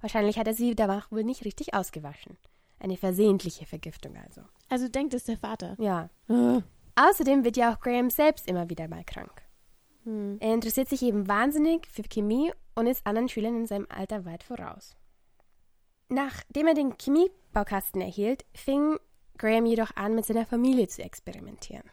Wahrscheinlich 0.04 0.38
hat 0.38 0.48
er 0.48 0.54
sie 0.54 0.76
danach 0.76 1.10
wohl 1.14 1.24
nicht 1.24 1.46
richtig 1.46 1.74
ausgewaschen. 1.74 2.38
Eine 2.78 2.98
versehentliche 2.98 3.66
Vergiftung 3.66 4.18
also. 4.18 4.42
Also 4.68 4.90
denkt 4.90 5.14
es 5.14 5.24
der 5.24 5.38
Vater. 5.38 5.78
Ja. 5.80 6.10
Äh. 6.28 6.62
Außerdem 6.98 7.46
wird 7.46 7.56
ja 7.56 7.74
auch 7.74 7.80
Graham 7.80 8.10
selbst 8.10 8.46
immer 8.50 8.70
wieder 8.70 8.90
mal 8.90 9.06
krank. 9.06 9.32
Hm. 10.04 10.40
Er 10.42 10.54
interessiert 10.54 10.90
sich 10.90 11.04
eben 11.04 11.30
wahnsinnig 11.30 11.88
für 11.88 12.04
Chemie 12.04 12.52
und 12.76 12.88
ist 12.88 13.08
anderen 13.08 13.30
Schülern 13.30 13.56
in 13.56 13.66
seinem 13.66 13.88
Alter 13.88 14.26
weit 14.26 14.44
voraus. 14.44 14.98
Nachdem 16.10 16.68
er 16.68 16.74
den 16.74 16.98
Chemiebaukasten 16.98 18.02
erhielt, 18.02 18.44
fing 18.54 18.98
Graham 19.38 19.66
jedoch 19.66 19.96
an, 19.96 20.16
mit 20.16 20.26
seiner 20.26 20.46
Familie 20.46 20.90
zu 20.90 21.02
experimentieren. 21.02 21.90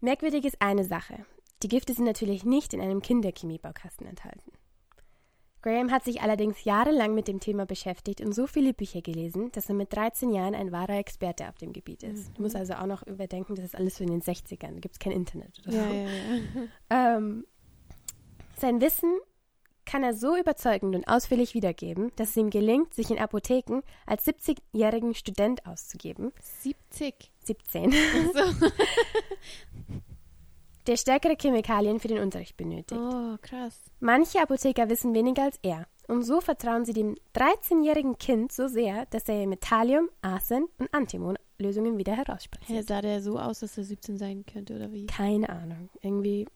Merkwürdig 0.00 0.44
ist 0.44 0.60
eine 0.60 0.82
Sache. 0.82 1.24
Die 1.62 1.68
Gifte 1.68 1.94
sind 1.94 2.06
natürlich 2.06 2.44
nicht 2.44 2.74
in 2.74 2.80
einem 2.80 3.00
Kinderchemiebaukasten 3.00 4.08
enthalten. 4.08 4.50
Graham 5.62 5.90
hat 5.90 6.04
sich 6.04 6.20
allerdings 6.20 6.64
jahrelang 6.64 7.14
mit 7.14 7.28
dem 7.28 7.40
Thema 7.40 7.66
beschäftigt 7.66 8.20
und 8.20 8.32
so 8.32 8.46
viele 8.46 8.74
Bücher 8.74 9.00
gelesen, 9.00 9.50
dass 9.52 9.68
er 9.68 9.74
mit 9.74 9.94
13 9.94 10.30
Jahren 10.32 10.54
ein 10.54 10.72
wahrer 10.72 10.98
Experte 10.98 11.48
auf 11.48 11.56
dem 11.56 11.72
Gebiet 11.72 12.02
ist. 12.02 12.36
Du 12.36 12.42
musst 12.42 12.56
also 12.56 12.74
auch 12.74 12.86
noch 12.86 13.06
überdenken, 13.06 13.54
das 13.54 13.64
ist 13.66 13.76
alles 13.76 13.96
so 13.96 14.04
in 14.04 14.10
den 14.10 14.22
60ern, 14.22 14.74
da 14.74 14.80
gibt 14.80 14.94
es 14.94 14.98
kein 14.98 15.12
Internet 15.12 15.60
oder 15.60 15.72
so. 15.72 15.78
Ja, 15.78 15.90
ja, 15.90 16.02
ja. 16.04 16.62
Ähm, 17.16 17.46
sein 18.56 18.80
Wissen 18.80 19.18
kann 19.84 20.04
er 20.04 20.14
so 20.14 20.36
überzeugend 20.36 20.94
und 20.94 21.08
ausführlich 21.08 21.54
wiedergeben, 21.54 22.12
dass 22.16 22.30
es 22.30 22.36
ihm 22.36 22.50
gelingt, 22.50 22.94
sich 22.94 23.10
in 23.10 23.18
Apotheken 23.18 23.82
als 24.06 24.26
70-jährigen 24.26 25.14
Student 25.14 25.66
auszugeben. 25.66 26.32
70. 26.40 27.32
17. 27.44 27.92
So. 28.32 28.68
Der 30.86 30.96
stärkere 30.96 31.36
Chemikalien 31.40 32.00
für 32.00 32.08
den 32.08 32.18
Unterricht 32.18 32.56
benötigt. 32.56 33.00
Oh, 33.00 33.36
krass. 33.40 33.80
Manche 34.00 34.40
Apotheker 34.40 34.88
wissen 34.88 35.14
weniger 35.14 35.44
als 35.44 35.58
er. 35.62 35.86
Und 36.08 36.22
so 36.24 36.40
vertrauen 36.40 36.84
sie 36.84 36.92
dem 36.92 37.14
13-jährigen 37.34 38.18
Kind 38.18 38.50
so 38.52 38.66
sehr, 38.66 39.06
dass 39.06 39.28
er 39.28 39.46
Metallium, 39.46 40.08
Arsen 40.20 40.66
und 40.78 40.92
Antimon-Lösungen 40.92 41.96
wieder 41.96 42.16
herausspricht. 42.16 42.68
Hey, 42.68 42.82
sah 42.82 43.00
der 43.00 43.22
so 43.22 43.38
aus, 43.38 43.60
dass 43.60 43.78
er 43.78 43.84
17 43.84 44.18
sein 44.18 44.44
könnte, 44.44 44.74
oder 44.74 44.90
wie? 44.92 45.06
Keine 45.06 45.48
Ahnung. 45.48 45.88
Irgendwie 46.02 46.46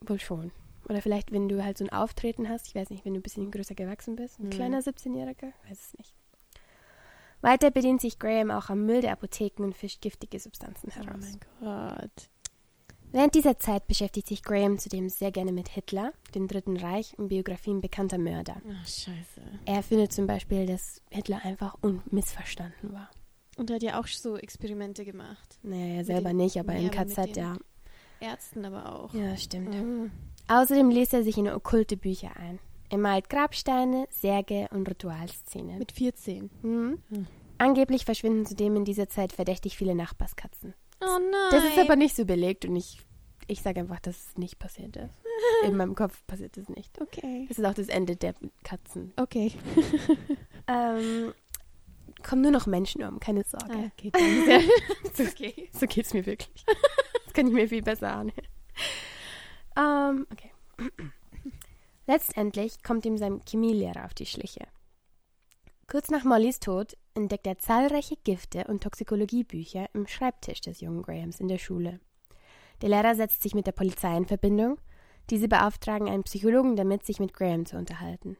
wohl 0.00 0.18
schon. 0.18 0.50
Oder 0.88 1.02
vielleicht, 1.02 1.30
wenn 1.30 1.48
du 1.48 1.62
halt 1.62 1.76
so 1.76 1.84
ein 1.84 1.92
Auftreten 1.92 2.48
hast, 2.48 2.66
ich 2.68 2.74
weiß 2.74 2.88
nicht, 2.88 3.04
wenn 3.04 3.12
du 3.12 3.20
ein 3.20 3.22
bisschen 3.22 3.50
größer 3.50 3.74
gewachsen 3.74 4.16
bist, 4.16 4.40
ein 4.40 4.46
Mhm. 4.46 4.50
kleiner 4.50 4.80
17-Jähriger, 4.80 5.52
weiß 5.68 5.78
es 5.88 5.98
nicht. 5.98 6.14
Weiter 7.42 7.70
bedient 7.70 8.00
sich 8.00 8.18
Graham 8.18 8.50
auch 8.50 8.70
am 8.70 8.86
Müll 8.86 9.02
der 9.02 9.12
Apotheken 9.12 9.62
und 9.64 9.74
fischt 9.76 10.00
giftige 10.00 10.40
Substanzen 10.40 10.90
Oh 10.92 10.96
heraus. 10.96 11.20
mein 11.20 11.40
Gott. 11.60 12.30
Während 13.12 13.34
dieser 13.34 13.58
Zeit 13.58 13.86
beschäftigt 13.88 14.28
sich 14.28 14.42
Graham 14.42 14.78
zudem 14.78 15.08
sehr 15.08 15.32
gerne 15.32 15.52
mit 15.52 15.68
Hitler, 15.68 16.12
dem 16.34 16.46
Dritten 16.46 16.76
Reich 16.76 17.18
und 17.18 17.28
Biografien 17.28 17.80
bekannter 17.80 18.18
Mörder. 18.18 18.56
Ach, 18.70 18.86
scheiße. 18.86 19.42
Er 19.64 19.82
findet 19.82 20.12
zum 20.12 20.26
Beispiel, 20.26 20.66
dass 20.66 21.02
Hitler 21.10 21.44
einfach 21.44 21.76
unmissverstanden 21.80 22.92
war. 22.92 23.10
Und 23.56 23.68
er 23.70 23.76
hat 23.76 23.82
ja 23.82 24.00
auch 24.00 24.06
so 24.06 24.36
Experimente 24.36 25.04
gemacht. 25.04 25.58
Naja, 25.62 25.96
er 25.96 26.04
selber 26.04 26.32
nicht, 26.32 26.56
aber 26.58 26.74
nee, 26.74 26.84
im 26.84 26.90
KZ, 26.90 27.34
den- 27.36 27.42
ja. 27.42 27.56
Ärzten 28.20 28.64
aber 28.64 28.92
auch. 28.94 29.12
Ja, 29.14 29.36
stimmt. 29.36 29.74
Mhm. 29.74 30.10
Außerdem 30.48 30.90
liest 30.90 31.12
er 31.14 31.24
sich 31.24 31.36
in 31.38 31.48
okkulte 31.48 31.96
Bücher 31.96 32.36
ein. 32.36 32.58
Er 32.90 32.98
malt 32.98 33.28
Grabsteine, 33.30 34.06
Särge 34.10 34.68
und 34.72 34.88
Ritualszenen. 34.88 35.78
Mit 35.78 35.92
14. 35.92 36.50
Mhm. 36.62 36.98
Hm. 37.10 37.26
Angeblich 37.58 38.04
verschwinden 38.04 38.46
zudem 38.46 38.76
in 38.76 38.84
dieser 38.84 39.08
Zeit 39.08 39.32
verdächtig 39.32 39.76
viele 39.76 39.94
Nachbarskatzen. 39.94 40.74
Oh 41.00 41.18
nein. 41.18 41.50
Das 41.50 41.64
ist 41.64 41.78
aber 41.78 41.96
nicht 41.96 42.14
so 42.14 42.24
belegt 42.24 42.64
und 42.64 42.76
ich, 42.76 43.00
ich 43.46 43.62
sage 43.62 43.80
einfach, 43.80 44.00
dass 44.00 44.16
es 44.16 44.38
nicht 44.38 44.58
passiert 44.58 44.96
ist. 44.96 45.14
In 45.64 45.76
meinem 45.76 45.94
Kopf 45.94 46.24
passiert 46.26 46.56
es 46.56 46.68
nicht. 46.68 47.00
Okay. 47.00 47.46
Das 47.48 47.58
ist 47.58 47.64
auch 47.64 47.74
das 47.74 47.88
Ende 47.88 48.16
der 48.16 48.34
Katzen. 48.64 49.12
Okay. 49.16 49.52
Ähm, 50.72 51.34
kommen 52.22 52.42
nur 52.42 52.52
noch 52.52 52.66
Menschen 52.66 53.02
um, 53.02 53.18
keine 53.18 53.42
Sorge. 53.42 53.72
Ah, 53.72 53.90
okay, 53.92 54.10
danke. 54.12 54.68
So, 55.14 55.24
okay. 55.24 55.68
so 55.72 55.86
geht's 55.88 56.14
mir 56.14 56.24
wirklich. 56.24 56.64
Das 57.24 57.32
kann 57.32 57.48
ich 57.48 57.52
mir 57.52 57.68
viel 57.68 57.82
besser 57.82 58.12
anhören. 58.12 58.46
Ähm, 59.76 60.26
okay. 60.30 60.52
Letztendlich 62.06 62.84
kommt 62.84 63.04
ihm 63.04 63.18
sein 63.18 63.40
Chemielehrer 63.48 64.04
auf 64.04 64.14
die 64.14 64.26
Schliche. 64.26 64.68
Kurz 65.88 66.10
nach 66.10 66.22
Mollys 66.22 66.60
Tod 66.60 66.96
entdeckt 67.20 67.46
er 67.46 67.58
zahlreiche 67.58 68.16
Gifte 68.24 68.64
und 68.64 68.82
Toxikologiebücher 68.82 69.86
im 69.92 70.06
Schreibtisch 70.06 70.60
des 70.60 70.80
jungen 70.80 71.02
Grahams 71.02 71.40
in 71.40 71.48
der 71.48 71.58
Schule. 71.58 72.00
Der 72.82 72.88
Lehrer 72.88 73.14
setzt 73.14 73.42
sich 73.42 73.54
mit 73.54 73.66
der 73.66 73.72
Polizei 73.72 74.16
in 74.16 74.26
Verbindung. 74.26 74.78
Diese 75.28 75.48
beauftragen 75.48 76.08
einen 76.08 76.24
Psychologen 76.24 76.76
damit, 76.76 77.04
sich 77.04 77.20
mit 77.20 77.34
Graham 77.34 77.66
zu 77.66 77.76
unterhalten. 77.76 78.36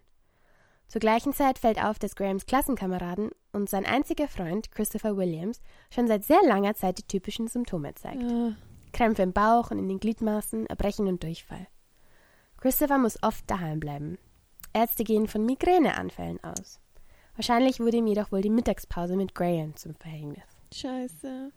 Zur 0.88 1.00
gleichen 1.00 1.32
Zeit 1.32 1.58
fällt 1.58 1.80
auf, 1.82 2.00
dass 2.00 2.16
Grahams 2.16 2.46
Klassenkameraden 2.46 3.30
und 3.52 3.70
sein 3.70 3.86
einziger 3.86 4.26
Freund, 4.26 4.72
Christopher 4.72 5.16
Williams, 5.16 5.60
schon 5.94 6.08
seit 6.08 6.24
sehr 6.24 6.42
langer 6.42 6.74
Zeit 6.74 6.98
die 6.98 7.06
typischen 7.06 7.46
Symptome 7.46 7.94
zeigt. 7.94 8.24
Ah, 8.24 8.56
Krämpfe 8.92 9.22
im 9.22 9.32
Bauch 9.32 9.70
und 9.70 9.78
in 9.78 9.88
den 9.88 10.00
Gliedmaßen, 10.00 10.66
Erbrechen 10.66 11.06
und 11.06 11.22
Durchfall. 11.22 11.68
Christopher 12.56 12.98
muss 12.98 13.22
oft 13.22 13.48
daheim 13.48 13.78
bleiben. 13.78 14.18
Ärzte 14.72 15.04
gehen 15.04 15.28
von 15.28 15.46
Migräneanfällen 15.46 16.42
aus. 16.42 16.80
Wahrscheinlich 17.40 17.80
wurde 17.80 17.96
ihm 17.96 18.06
jedoch 18.06 18.32
wohl 18.32 18.42
die 18.42 18.50
Mittagspause 18.50 19.16
mit 19.16 19.34
Graham 19.34 19.74
zum 19.74 19.94
Verhängnis. 19.94 20.44
scheiße. 20.74 21.50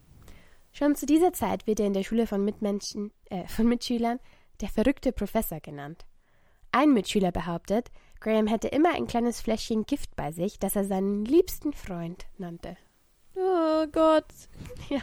Schon 0.71 0.95
zu 0.95 1.05
dieser 1.05 1.33
Zeit 1.33 1.67
wird 1.67 1.81
er 1.81 1.87
in 1.87 1.93
der 1.93 2.03
Schule 2.03 2.25
von 2.25 2.45
Mitmenschen, 2.45 3.11
äh, 3.29 3.45
von 3.49 3.67
Mitschülern 3.67 4.21
der 4.61 4.69
verrückte 4.69 5.11
Professor 5.11 5.59
genannt. 5.59 6.05
Ein 6.71 6.93
Mitschüler 6.93 7.33
behauptet, 7.33 7.91
Graham 8.21 8.47
hätte 8.47 8.69
immer 8.69 8.95
ein 8.95 9.07
kleines 9.07 9.41
Fläschchen 9.41 9.85
Gift 9.85 10.15
bei 10.15 10.31
sich, 10.31 10.57
das 10.57 10.77
er 10.77 10.85
seinen 10.85 11.25
liebsten 11.25 11.73
Freund 11.73 12.27
nannte. 12.37 12.77
Oh 13.35 13.85
Gott. 13.91 14.23
Ja. 14.89 15.01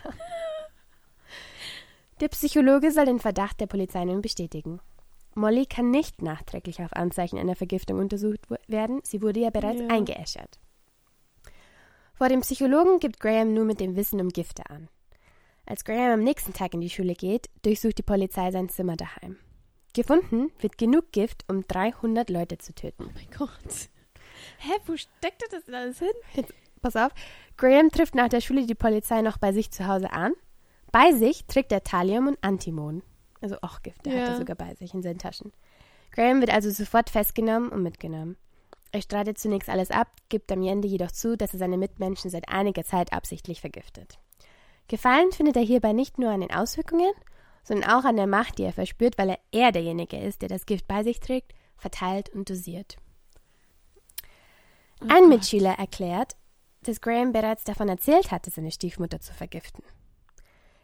Der 2.23 2.29
Psychologe 2.29 2.91
soll 2.91 3.05
den 3.05 3.19
Verdacht 3.21 3.61
der 3.61 3.67
Polizei 3.67 4.03
nun 4.07 4.23
bestätigen. 4.23 4.81
Molly 5.35 5.67
kann 5.67 5.91
nicht 5.91 6.23
nachträglich 6.23 6.81
auf 6.81 6.95
Anzeichen 6.95 7.39
einer 7.39 7.55
Vergiftung 7.55 7.99
untersucht 7.99 8.41
werden, 8.67 9.01
sie 9.05 9.21
wurde 9.21 9.41
ja 9.41 9.51
bereits 9.51 9.83
Ja. 9.83 9.89
eingeäschert. 9.89 10.59
Vor 12.21 12.29
dem 12.29 12.43
Psychologen 12.43 13.01
gibt 13.01 13.19
Graham 13.19 13.55
nun 13.55 13.67
mit 13.67 13.81
dem 13.81 13.97
Wissen 13.97 14.21
um 14.21 14.29
Gifte 14.29 14.69
an. 14.69 14.91
Als 15.65 15.87
Graham 15.87 16.13
am 16.13 16.23
nächsten 16.23 16.53
Tag 16.53 16.75
in 16.75 16.83
die 16.83 16.91
Schule 16.91 17.15
geht, 17.15 17.49
durchsucht 17.63 17.97
die 17.97 18.03
Polizei 18.03 18.51
sein 18.51 18.69
Zimmer 18.69 18.95
daheim. 18.99 19.39
Gefunden 19.95 20.53
wird 20.59 20.77
genug 20.77 21.13
Gift, 21.13 21.47
um 21.49 21.67
300 21.67 22.29
Leute 22.29 22.59
zu 22.59 22.75
töten. 22.75 23.07
Oh 23.09 23.13
mein 23.15 23.31
Gott. 23.31 23.89
Hä, 24.59 24.73
wo 24.85 24.99
steckt 24.99 25.51
das 25.51 25.65
denn 25.65 25.75
alles 25.75 25.99
hin? 26.01 26.45
Pass 26.83 26.95
auf, 26.95 27.11
Graham 27.57 27.89
trifft 27.89 28.15
nach 28.15 28.29
der 28.29 28.43
Schule 28.43 28.67
die 28.67 28.75
Polizei 28.75 29.23
noch 29.23 29.39
bei 29.39 29.55
sich 29.55 29.71
zu 29.71 29.87
Hause 29.87 30.13
an. 30.13 30.35
Bei 30.93 31.13
sich 31.15 31.47
trägt 31.47 31.73
er 31.73 31.85
Thallium 31.85 32.27
und 32.27 32.39
Antimon. 32.43 33.03
Also 33.41 33.57
auch 33.63 33.81
Gift, 33.81 34.05
der 34.05 34.13
hat 34.13 34.21
Ja. 34.21 34.27
er 34.35 34.37
sogar 34.37 34.57
bei 34.57 34.75
sich 34.75 34.93
in 34.93 35.01
seinen 35.01 35.21
Taschen. 35.21 35.55
Graham 36.11 36.41
wird 36.41 36.53
also 36.53 36.69
sofort 36.69 37.09
festgenommen 37.09 37.71
und 37.71 37.83
mitgenommen. 37.83 38.37
Er 38.93 39.03
streitet 39.03 39.39
zunächst 39.39 39.69
alles 39.69 39.91
ab, 39.91 40.09
gibt 40.29 40.51
am 40.51 40.63
Ende 40.63 40.89
jedoch 40.89 41.13
zu, 41.13 41.37
dass 41.37 41.53
er 41.53 41.59
seine 41.59 41.79
Mitmenschen 41.79 42.31
seit 42.31 42.49
einiger 42.49 42.85
Zeit 42.85 43.13
absichtlich 43.13 43.61
vergiftet. 43.61 44.19
Gefallen 44.89 45.31
findet 45.31 45.57
er 45.57 45.63
hierbei 45.63 45.93
nicht 45.93 46.19
nur 46.19 46.31
an 46.31 46.41
den 46.41 46.53
Auswirkungen, 46.53 47.13
sondern 47.63 47.91
auch 47.91 48.05
an 48.05 48.17
der 48.17 48.27
Macht, 48.27 48.59
die 48.59 48.65
er 48.65 48.73
verspürt, 48.73 49.17
weil 49.19 49.31
er 49.31 49.39
er 49.53 49.73
derjenige 49.73 50.19
ist, 50.19 50.43
der 50.43 50.49
das 50.49 50.67
Gift 50.67 50.89
bei 50.89 51.05
sich 51.05 51.21
trägt, 51.21 51.53
verteilt 51.77 52.29
und 52.31 52.51
dosiert. 52.51 52.97
Oh 55.03 55.07
Ein. 55.09 55.29
Mitschüler 55.29 55.79
erklärt, 55.79 56.37
dass 56.83 57.01
Graham 57.01 57.33
bereits 57.33 57.65
davon 57.65 57.89
erzählt 57.89 58.33
hatte, 58.33 58.51
seine 58.51 58.73
Stiefmutter 58.73 59.21
zu 59.21 59.33
vergiften. 59.33 59.85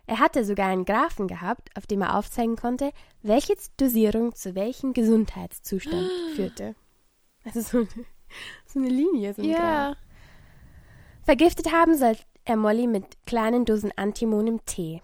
Er 0.06 0.20
hatte 0.20 0.44
sogar 0.44 0.68
einen 0.68 0.84
Graphen 0.84 1.26
gehabt, 1.26 1.70
auf 1.76 1.86
dem 1.86 2.02
er 2.02 2.16
aufzeigen 2.16 2.56
konnte, 2.56 2.92
welche 3.22 3.54
Dosierung 3.76 4.34
zu 4.34 4.54
welchem 4.54 4.92
Gesundheitszustand 4.92 6.08
führte. 6.36 6.76
Also 7.46 7.60
so 7.60 7.78
eine, 7.78 7.88
so 8.66 8.78
eine 8.80 8.88
Linie, 8.88 9.32
so. 9.34 9.42
Ja. 9.42 9.96
Vergiftet 11.24 11.72
haben 11.72 11.96
soll 11.96 12.16
er 12.44 12.56
Molly 12.56 12.86
mit 12.86 13.04
kleinen 13.26 13.64
Dosen 13.64 13.92
Antimon 13.96 14.46
im 14.46 14.64
Tee. 14.66 15.02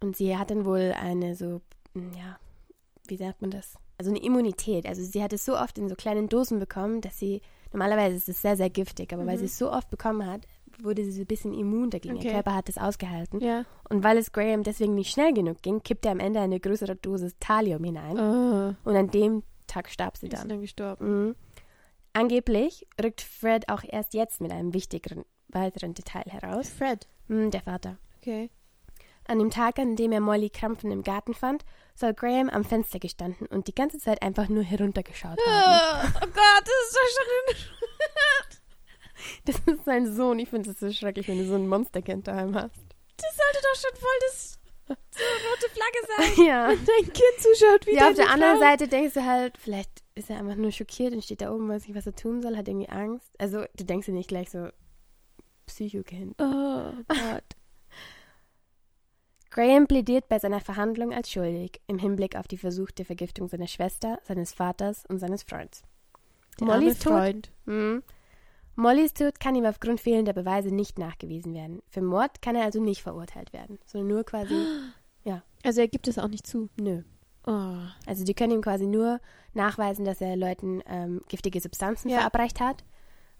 Und 0.00 0.16
sie 0.16 0.36
hat 0.36 0.50
dann 0.50 0.64
wohl 0.64 0.94
eine 0.98 1.34
so, 1.34 1.60
hm, 1.94 2.12
ja, 2.16 2.38
wie 3.08 3.16
sagt 3.16 3.42
man 3.42 3.50
das? 3.50 3.74
Also 3.98 4.10
eine 4.10 4.22
Immunität. 4.22 4.86
Also 4.86 5.02
sie 5.02 5.22
hat 5.22 5.32
es 5.32 5.44
so 5.44 5.56
oft 5.58 5.78
in 5.78 5.88
so 5.88 5.94
kleinen 5.94 6.28
Dosen 6.28 6.58
bekommen, 6.58 7.00
dass 7.00 7.18
sie, 7.18 7.42
normalerweise 7.72 8.16
ist 8.16 8.28
es 8.28 8.40
sehr, 8.42 8.56
sehr 8.56 8.70
giftig, 8.70 9.12
aber 9.12 9.26
weil 9.26 9.34
Mhm. 9.36 9.40
sie 9.40 9.44
es 9.46 9.58
so 9.58 9.70
oft 9.70 9.90
bekommen 9.90 10.26
hat, 10.26 10.46
wurde 10.82 11.04
sie 11.04 11.12
so 11.12 11.20
ein 11.20 11.26
bisschen 11.26 11.52
immun 11.54 11.90
dagegen. 11.90 12.16
Okay. 12.16 12.26
Ihr 12.28 12.32
Körper 12.32 12.54
hat 12.54 12.68
es 12.68 12.78
ausgehalten. 12.78 13.40
Ja. 13.40 13.64
Und 13.88 14.02
weil 14.02 14.16
es 14.18 14.32
Graham 14.32 14.62
deswegen 14.64 14.94
nicht 14.94 15.10
schnell 15.12 15.32
genug 15.32 15.62
ging, 15.62 15.82
kippte 15.82 16.08
er 16.08 16.12
am 16.12 16.20
Ende 16.20 16.40
eine 16.40 16.58
größere 16.58 16.96
Dosis 16.96 17.36
Thallium 17.38 17.84
hinein. 17.84 18.18
Oh. 18.18 18.74
Und 18.88 18.96
an 18.96 19.10
dem 19.10 19.42
Tag 19.66 19.88
starb 19.90 20.16
sie 20.16 20.26
Ist 20.26 20.32
dann. 20.36 20.48
dann 20.48 20.60
gestorben. 20.62 21.26
Mhm. 21.28 21.34
Angeblich 22.14 22.86
rückt 23.02 23.20
Fred 23.20 23.68
auch 23.68 23.82
erst 23.86 24.14
jetzt 24.14 24.40
mit 24.40 24.52
einem 24.52 24.72
wichtigeren 24.72 25.24
weiteren 25.48 25.94
Detail 25.94 26.24
heraus. 26.30 26.70
Fred. 26.70 27.06
Hm, 27.28 27.50
der 27.50 27.62
Vater. 27.62 27.98
Okay. 28.20 28.50
An 29.26 29.38
dem 29.38 29.50
Tag, 29.50 29.78
an 29.78 29.96
dem 29.96 30.12
er 30.12 30.20
Molly 30.20 30.50
krampfend 30.50 30.92
im 30.92 31.02
Garten 31.02 31.34
fand, 31.34 31.64
soll 31.94 32.14
Graham 32.14 32.50
am 32.50 32.64
Fenster 32.64 32.98
gestanden 32.98 33.46
und 33.46 33.68
die 33.68 33.74
ganze 33.74 33.98
Zeit 33.98 34.22
einfach 34.22 34.48
nur 34.48 34.62
heruntergeschaut 34.62 35.38
haben. 35.46 36.04
Oh, 36.06 36.08
oh 36.22 36.26
Gott, 36.26 36.64
das 36.64 36.74
ist 36.86 36.96
doch 36.96 37.56
schon 37.56 37.70
Das 39.66 39.74
ist 39.74 39.84
sein 39.84 40.14
Sohn. 40.14 40.38
Ich 40.38 40.50
finde 40.50 40.70
es 40.70 40.78
so 40.78 40.92
schrecklich, 40.92 41.28
wenn 41.28 41.38
du 41.38 41.46
so 41.46 41.54
ein 41.54 41.68
Monsterkind 41.68 42.28
daheim 42.28 42.54
hast. 42.54 42.76
Das 43.16 43.36
sollte 43.36 43.60
doch 43.62 43.80
schon 43.80 44.00
voll 44.00 44.18
das 44.30 44.58
so 44.86 44.94
rote 45.50 45.70
Flagge 45.70 46.34
sein. 46.36 46.46
Ja. 46.46 46.68
Dein 46.68 47.12
Kind 47.12 47.38
zuschaut, 47.38 47.86
wie 47.86 47.96
Ja, 47.96 48.08
auf 48.08 48.14
der 48.14 48.30
anderen 48.30 48.58
Seite 48.58 48.88
denkst 48.88 49.14
du 49.14 49.24
halt, 49.24 49.56
vielleicht 49.58 50.03
ist 50.14 50.30
er 50.30 50.38
einfach 50.38 50.56
nur 50.56 50.70
schockiert 50.70 51.12
und 51.12 51.24
steht 51.24 51.40
da 51.40 51.52
oben, 51.52 51.68
weiß 51.68 51.86
nicht, 51.86 51.96
was 51.96 52.06
er 52.06 52.14
tun 52.14 52.42
soll, 52.42 52.56
hat 52.56 52.68
irgendwie 52.68 52.88
Angst. 52.88 53.30
Also, 53.38 53.64
du 53.76 53.84
denkst 53.84 54.06
dir 54.06 54.12
nicht 54.12 54.28
gleich 54.28 54.50
so, 54.50 54.68
Psychokind. 55.66 56.40
Oh 56.40 56.92
Gott. 57.08 57.08
Graham 59.50 59.86
plädiert 59.86 60.28
bei 60.28 60.38
seiner 60.38 60.60
Verhandlung 60.60 61.12
als 61.12 61.30
schuldig 61.30 61.80
im 61.86 61.98
Hinblick 61.98 62.36
auf 62.36 62.48
die 62.48 62.58
versuchte 62.58 63.04
Vergiftung 63.04 63.48
seiner 63.48 63.68
Schwester, 63.68 64.18
seines 64.24 64.52
Vaters 64.52 65.06
und 65.06 65.20
seines 65.20 65.44
Freundes. 65.44 65.82
Der 66.58 66.66
Mollys 66.66 66.80
arme 66.80 66.98
Tod? 66.98 67.12
Freund. 67.12 67.52
Hm. 67.66 68.02
Mollys 68.76 69.14
Tod 69.14 69.38
kann 69.38 69.54
ihm 69.54 69.64
aufgrund 69.64 70.00
fehlender 70.00 70.32
Beweise 70.32 70.74
nicht 70.74 70.98
nachgewiesen 70.98 71.54
werden. 71.54 71.82
Für 71.88 72.02
Mord 72.02 72.42
kann 72.42 72.56
er 72.56 72.64
also 72.64 72.80
nicht 72.80 73.02
verurteilt 73.02 73.52
werden, 73.52 73.78
sondern 73.86 74.08
nur 74.08 74.24
quasi, 74.24 74.54
Also 75.64 75.80
er 75.80 75.88
gibt 75.88 76.08
es 76.08 76.18
auch 76.18 76.28
nicht 76.28 76.46
zu. 76.46 76.68
nö. 76.76 77.02
Oh. 77.46 77.76
Also 78.06 78.24
die 78.24 78.34
können 78.34 78.52
ihm 78.54 78.62
quasi 78.62 78.86
nur 78.86 79.20
nachweisen, 79.52 80.04
dass 80.04 80.20
er 80.20 80.36
Leuten 80.36 80.82
ähm, 80.86 81.20
giftige 81.28 81.60
Substanzen 81.60 82.08
Ja. 82.08 82.18
verabreicht 82.18 82.60
hat. 82.60 82.84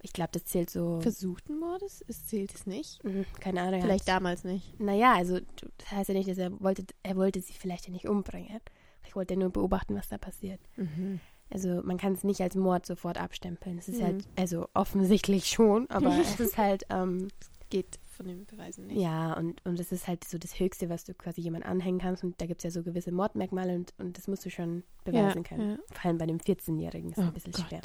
Ich 0.02 0.12
glaube, 0.12 0.30
das 0.32 0.44
zählt 0.44 0.68
so. 0.68 1.00
Versuchten 1.00 1.58
Mordes? 1.58 2.04
Es 2.08 2.26
zählt 2.26 2.54
es 2.54 2.66
nicht. 2.66 3.02
Mhm, 3.04 3.24
keine 3.40 3.62
Ahnung. 3.62 3.80
Vielleicht 3.80 4.06
hat- 4.08 4.16
damals 4.16 4.44
nicht. 4.44 4.78
Naja, 4.78 5.14
also 5.14 5.38
das 5.78 5.90
heißt 5.90 6.08
ja 6.10 6.14
nicht, 6.14 6.28
dass 6.28 6.36
er 6.38 6.60
wollte, 6.60 6.84
er 7.02 7.16
wollte 7.16 7.40
sie 7.40 7.54
vielleicht 7.54 7.86
ja 7.86 7.92
nicht 7.92 8.06
umbringen. 8.06 8.60
Ich 9.06 9.16
wollte 9.16 9.36
nur 9.36 9.48
beobachten, 9.50 9.94
was 9.96 10.08
da 10.08 10.18
passiert. 10.18 10.60
Mhm. 10.76 11.20
Also 11.50 11.80
man 11.84 11.96
kann 11.96 12.12
es 12.12 12.24
nicht 12.24 12.40
als 12.42 12.54
Mord 12.54 12.84
sofort 12.84 13.18
abstempeln. 13.18 13.78
Es 13.78 13.88
ist 13.88 14.00
Mhm. 14.00 14.04
halt, 14.04 14.24
also 14.36 14.68
offensichtlich 14.74 15.46
schon, 15.46 15.88
aber 15.88 16.08
es 16.20 16.38
ist 16.40 16.58
halt, 16.58 16.84
ähm, 16.90 17.28
Geht 17.70 17.98
von 18.14 18.26
den 18.26 18.46
Beweisen 18.46 18.86
nicht. 18.86 19.00
Ja, 19.00 19.34
und, 19.34 19.64
und 19.66 19.78
das 19.78 19.92
ist 19.92 20.08
halt 20.08 20.24
so 20.24 20.38
das 20.38 20.58
Höchste, 20.58 20.88
was 20.88 21.04
du 21.04 21.14
quasi 21.14 21.40
jemand 21.40 21.66
anhängen 21.66 21.98
kannst. 22.00 22.24
Und 22.24 22.40
da 22.40 22.46
gibt 22.46 22.60
es 22.60 22.64
ja 22.64 22.70
so 22.70 22.82
gewisse 22.82 23.12
Mordmerkmale 23.12 23.74
und, 23.74 23.92
und 23.98 24.16
das 24.16 24.28
musst 24.28 24.44
du 24.46 24.50
schon 24.50 24.84
beweisen 25.04 25.42
Ja, 25.42 25.48
können. 25.48 25.70
ja. 25.72 25.78
Vor 25.92 26.06
allem 26.08 26.18
bei 26.18 26.26
dem 26.26 26.38
14-Jährigen 26.38 27.10
ist 27.10 27.18
Oh 27.18 27.22
ein 27.22 27.32
bisschen 27.32 27.52
Gott. 27.52 27.66
schwer. 27.68 27.80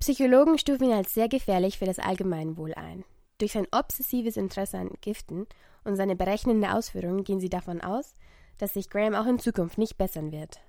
Psychologen 0.00 0.58
stufen 0.58 0.84
ihn 0.84 0.92
als 0.92 1.14
sehr 1.14 1.28
gefährlich 1.28 1.78
für 1.78 1.84
das 1.84 1.98
Allgemeinwohl 1.98 2.74
ein. 2.74 3.04
Durch 3.38 3.52
sein 3.52 3.66
obsessives 3.72 4.36
Interesse 4.36 4.78
an 4.78 4.90
Giften 5.00 5.46
und 5.84 5.96
seine 5.96 6.16
berechnende 6.16 6.74
Ausführungen 6.74 7.24
gehen 7.24 7.40
sie 7.40 7.48
davon 7.48 7.80
aus, 7.80 8.14
dass 8.58 8.74
sich 8.74 8.90
Graham 8.90 9.14
auch 9.14 9.26
in 9.26 9.38
Zukunft 9.38 9.78
nicht 9.78 9.96
bessern 9.98 10.32
wird. 10.32 10.60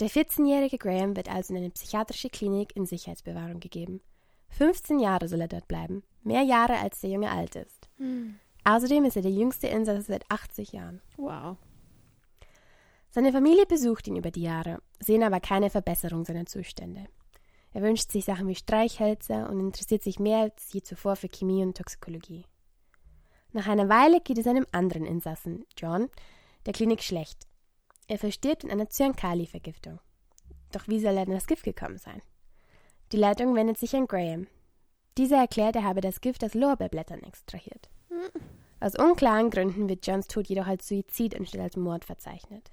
Der 0.00 0.08
14-jährige 0.10 0.78
Graham 0.78 1.16
wird 1.16 1.30
also 1.30 1.54
in 1.54 1.60
eine 1.60 1.70
psychiatrische 1.70 2.28
Klinik 2.28 2.74
in 2.76 2.84
Sicherheitsbewahrung 2.86 3.60
gegeben. 3.60 4.00
15 4.50 4.98
Jahre 4.98 5.28
soll 5.28 5.40
er 5.40 5.48
dort 5.48 5.68
bleiben, 5.68 6.02
mehr 6.24 6.42
Jahre 6.42 6.78
als 6.78 7.00
der 7.00 7.10
Junge 7.10 7.30
alt 7.30 7.56
ist. 7.56 7.88
Hm. 7.98 8.36
Außerdem 8.64 9.04
ist 9.04 9.16
er 9.16 9.22
der 9.22 9.30
jüngste 9.30 9.66
Insasse 9.68 10.02
seit 10.02 10.30
80 10.30 10.72
Jahren. 10.72 11.02
Wow. 11.16 11.56
Seine 13.10 13.32
Familie 13.32 13.66
besucht 13.66 14.08
ihn 14.08 14.16
über 14.16 14.30
die 14.30 14.42
Jahre, 14.42 14.80
sehen 14.98 15.22
aber 15.22 15.38
keine 15.38 15.70
Verbesserung 15.70 16.24
seiner 16.24 16.46
Zustände. 16.46 17.06
Er 17.72 17.82
wünscht 17.82 18.10
sich 18.10 18.24
Sachen 18.24 18.48
wie 18.48 18.54
Streichhölzer 18.54 19.48
und 19.50 19.60
interessiert 19.60 20.02
sich 20.02 20.18
mehr 20.18 20.38
als 20.38 20.72
je 20.72 20.82
zuvor 20.82 21.16
für 21.16 21.28
Chemie 21.28 21.62
und 21.62 21.76
Toxikologie. 21.76 22.46
Nach 23.52 23.68
einer 23.68 23.88
Weile 23.88 24.20
geht 24.20 24.38
es 24.38 24.46
einem 24.46 24.66
anderen 24.72 25.04
Insassen, 25.04 25.64
John, 25.76 26.08
der 26.66 26.72
Klinik 26.72 27.02
schlecht. 27.02 27.46
Er 28.08 28.18
verstirbt 28.18 28.64
in 28.64 28.70
einer 28.70 28.88
Zyankali-Vergiftung. 28.88 30.00
Doch 30.72 30.88
wie 30.88 30.98
soll 30.98 31.16
er 31.16 31.22
an 31.22 31.30
das 31.30 31.46
Gift 31.46 31.64
gekommen 31.64 31.98
sein? 31.98 32.20
Die 33.12 33.16
Leitung 33.16 33.54
wendet 33.54 33.78
sich 33.78 33.94
an 33.94 34.06
Graham. 34.06 34.48
Dieser 35.18 35.38
erklärt, 35.38 35.76
er 35.76 35.84
habe 35.84 36.00
das 36.00 36.20
Gift 36.20 36.44
aus 36.44 36.54
Lorbeerblättern 36.54 37.22
extrahiert. 37.22 37.88
Aus 38.80 38.96
unklaren 38.98 39.50
Gründen 39.50 39.88
wird 39.88 40.06
Johns 40.06 40.26
Tod 40.28 40.46
jedoch 40.48 40.66
als 40.66 40.88
Suizid 40.88 41.36
anstatt 41.36 41.60
als 41.60 41.76
Mord 41.76 42.04
verzeichnet. 42.04 42.70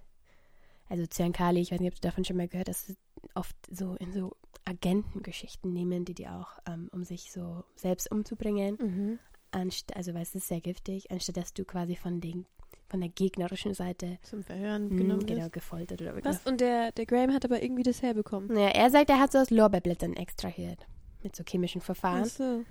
Also 0.90 1.06
Zyankali, 1.06 1.62
ich 1.62 1.72
weiß 1.72 1.80
nicht, 1.80 1.94
ob 1.94 1.96
du 2.02 2.08
davon 2.08 2.26
schon 2.26 2.38
mal 2.38 2.48
gehört 2.48 2.68
hast, 2.68 2.96
oft 3.36 3.56
so 3.70 3.96
in 3.96 4.12
so 4.12 4.36
Agentengeschichten 4.66 5.72
nehmen, 5.72 6.04
die 6.06 6.14
die 6.14 6.28
auch, 6.28 6.60
ähm, 6.68 6.90
um 6.92 7.04
sich 7.04 7.32
so 7.32 7.64
selbst 7.76 8.12
umzubringen, 8.12 8.78
Mhm. 8.80 9.20
anst 9.52 9.96
also 9.96 10.14
weil 10.14 10.24
es 10.24 10.36
ist 10.36 10.48
sehr 10.48 10.62
giftig, 10.62 11.10
anstatt 11.12 11.38
dass 11.38 11.54
du 11.54 11.64
quasi 11.66 11.96
von 11.96 12.20
den 12.22 12.46
von 12.90 13.00
der 13.00 13.10
gegnerischen 13.10 13.74
Seite 13.74 14.18
Zum 14.24 14.44
Verhören 14.44 14.90
mh, 14.90 14.96
genommen 14.98 15.26
genau 15.26 15.46
ist. 15.46 15.54
gefoltert 15.54 16.02
oder 16.02 16.14
Was? 16.26 16.46
Und 16.46 16.60
der, 16.60 16.92
der 16.92 17.06
Graham 17.06 17.34
hat 17.34 17.46
aber 17.46 17.64
irgendwie 17.64 17.84
das 17.84 18.02
herbekommen. 18.02 18.52
Naja, 18.52 18.68
er 18.68 18.90
sagt, 18.90 19.10
er 19.10 19.18
hat 19.18 19.32
so 19.32 19.38
aus 19.38 19.50
Lorbeerblättern 19.50 20.12
extrahiert. 20.14 20.86
Mit 21.24 21.36
so 21.36 21.44
chemischen 21.44 21.82
Verfahren. 21.82 22.26
So. 22.26 22.64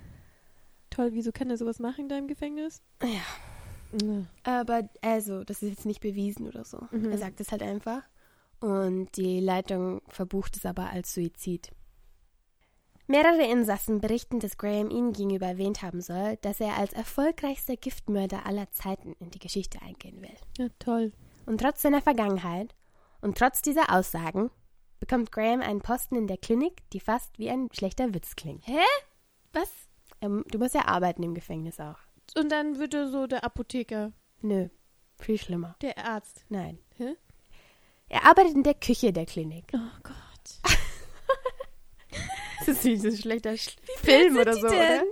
Toll, 0.90 1.11
wieso 1.12 1.30
kann 1.33 1.50
er 1.50 1.57
sowas 1.57 1.78
machen 1.78 2.09
da 2.09 2.19
im 2.19 2.26
Gefängnis? 2.26 2.83
Ja. 3.02 3.23
Ja. 4.02 4.25
Aber 4.45 4.88
also, 5.02 5.45
das 5.45 5.62
ist 5.62 5.71
jetzt 5.71 5.87
nicht 5.87 6.00
bewiesen 6.00 6.47
oder 6.47 6.64
so. 6.64 6.87
Mhm. 6.90 7.11
Er 7.11 7.19
sagt 7.19 7.40
es 7.40 7.50
halt 7.50 7.62
einfach. 7.62 8.02
Und 8.61 9.16
die 9.16 9.40
Leitung 9.40 10.02
verbucht 10.09 10.57
es 10.57 10.66
aber 10.66 10.90
als 10.90 11.14
Suizid. 11.14 11.71
Mehrere 13.07 13.50
Insassen 13.50 14.00
berichten, 14.00 14.38
dass 14.38 14.59
Graham 14.59 14.90
ihnen 14.90 15.12
gegenüber 15.12 15.47
erwähnt 15.47 15.83
haben 15.83 16.00
soll, 16.00 16.37
dass 16.42 16.61
er 16.61 16.76
als 16.76 16.92
erfolgreichster 16.92 17.76
Giftmörder 17.76 18.47
aller 18.47 18.71
Zeiten 18.71 19.14
in 19.19 19.30
die 19.30 19.40
Geschichte 19.40 19.83
eingehen 19.83 20.23
will. 20.23 20.37
ja, 20.59 20.69
toll. 20.78 21.12
Und 21.47 21.61
trotz 21.61 21.83
seiner 21.83 22.02
Vergangenheit 22.02 22.76
und 23.21 23.37
trotz 23.37 23.62
dieser 23.62 23.92
Aussagen 23.92 24.50
bekommt 25.00 25.33
Graham 25.33 25.61
einen 25.61 25.80
Posten 25.80 26.14
in 26.16 26.26
der 26.26 26.37
Klinik, 26.38 26.88
die 26.92 27.00
fast 27.00 27.38
wie 27.38 27.50
ein 27.50 27.69
schlechter 27.73 28.14
Witz 28.14 28.37
klingt. 28.37 28.66
Hä? 28.66 28.78
Was? 29.52 29.71
Ähm, 30.21 30.45
du 30.50 30.59
musst 30.59 30.75
ja 30.75 30.87
arbeiten 30.87 31.23
im 31.23 31.35
Gefängnis 31.35 31.80
auch. 31.80 31.99
Und 32.37 32.50
dann 32.52 32.78
wird 32.78 32.95
er 32.95 33.09
so 33.09 33.26
der 33.26 33.42
Apotheker, 33.42 34.12
Nö, 34.42 34.68
viel 35.18 35.38
schlimmer. 35.38 35.74
der 35.83 35.98
Arzt. 36.05 36.44
Nein. 36.48 36.79
Hä? 36.96 37.16
Er 38.09 38.27
arbeitet 38.27 38.55
in 38.55 38.62
der 38.62 38.74
Küche 38.74 39.12
der 39.12 39.27
Klinik. 39.27 39.64
Oh 39.74 39.98
Gott. 40.03 40.16
Das 42.59 42.68
ist 42.68 42.85
wie 42.85 42.96
so 42.96 43.09
ein 43.09 43.16
schlechter 43.16 43.57
Sch 43.57 43.77
Film 43.96 44.37
oder 44.37 44.53
so, 44.55 44.66
oder? 44.66 45.03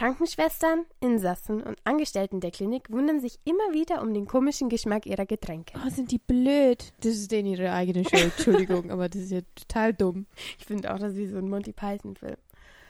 Krankenschwestern, 0.00 0.86
Insassen 1.00 1.62
und 1.62 1.76
Angestellten 1.84 2.40
der 2.40 2.50
Klinik 2.50 2.90
wundern 2.90 3.20
sich 3.20 3.38
immer 3.44 3.74
wieder 3.74 4.00
um 4.00 4.14
den 4.14 4.26
komischen 4.26 4.70
Geschmack 4.70 5.04
ihrer 5.04 5.26
Getränke. 5.26 5.74
Oh, 5.76 5.90
sind 5.90 6.10
die 6.10 6.18
blöd. 6.18 6.94
Das 7.00 7.12
ist 7.12 7.30
denen 7.30 7.48
ihre 7.48 7.70
eigene 7.70 8.08
Schuld. 8.08 8.32
Entschuldigung, 8.38 8.90
aber 8.90 9.10
das 9.10 9.20
ist 9.20 9.30
ja 9.30 9.40
total 9.54 9.92
dumm. 9.92 10.24
Ich 10.58 10.64
finde 10.64 10.94
auch, 10.94 10.98
das 10.98 11.12
ist 11.12 11.18
wie 11.18 11.26
so 11.26 11.36
ein 11.36 11.50
Monty 11.50 11.74
Python-Film. 11.74 12.38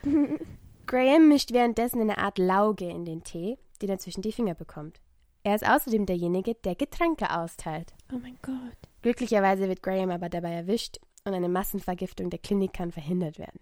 Graham 0.87 1.27
mischt 1.27 1.51
währenddessen 1.51 1.99
eine 1.99 2.17
Art 2.17 2.37
Lauge 2.37 2.87
in 2.87 3.03
den 3.03 3.25
Tee, 3.25 3.57
den 3.81 3.89
er 3.89 3.99
zwischen 3.99 4.21
die 4.21 4.31
Finger 4.31 4.55
bekommt. 4.55 5.01
Er 5.43 5.55
ist 5.55 5.67
außerdem 5.67 6.05
derjenige, 6.05 6.55
der 6.55 6.75
Getränke 6.75 7.37
austeilt. 7.37 7.93
Oh 8.13 8.19
mein 8.21 8.37
Gott. 8.41 8.55
Glücklicherweise 9.01 9.67
wird 9.67 9.83
Graham 9.83 10.11
aber 10.11 10.29
dabei 10.29 10.53
erwischt 10.53 11.01
und 11.25 11.33
eine 11.33 11.49
Massenvergiftung 11.49 12.29
der 12.29 12.39
Klinik 12.39 12.71
kann 12.71 12.93
verhindert 12.93 13.37
werden. 13.37 13.59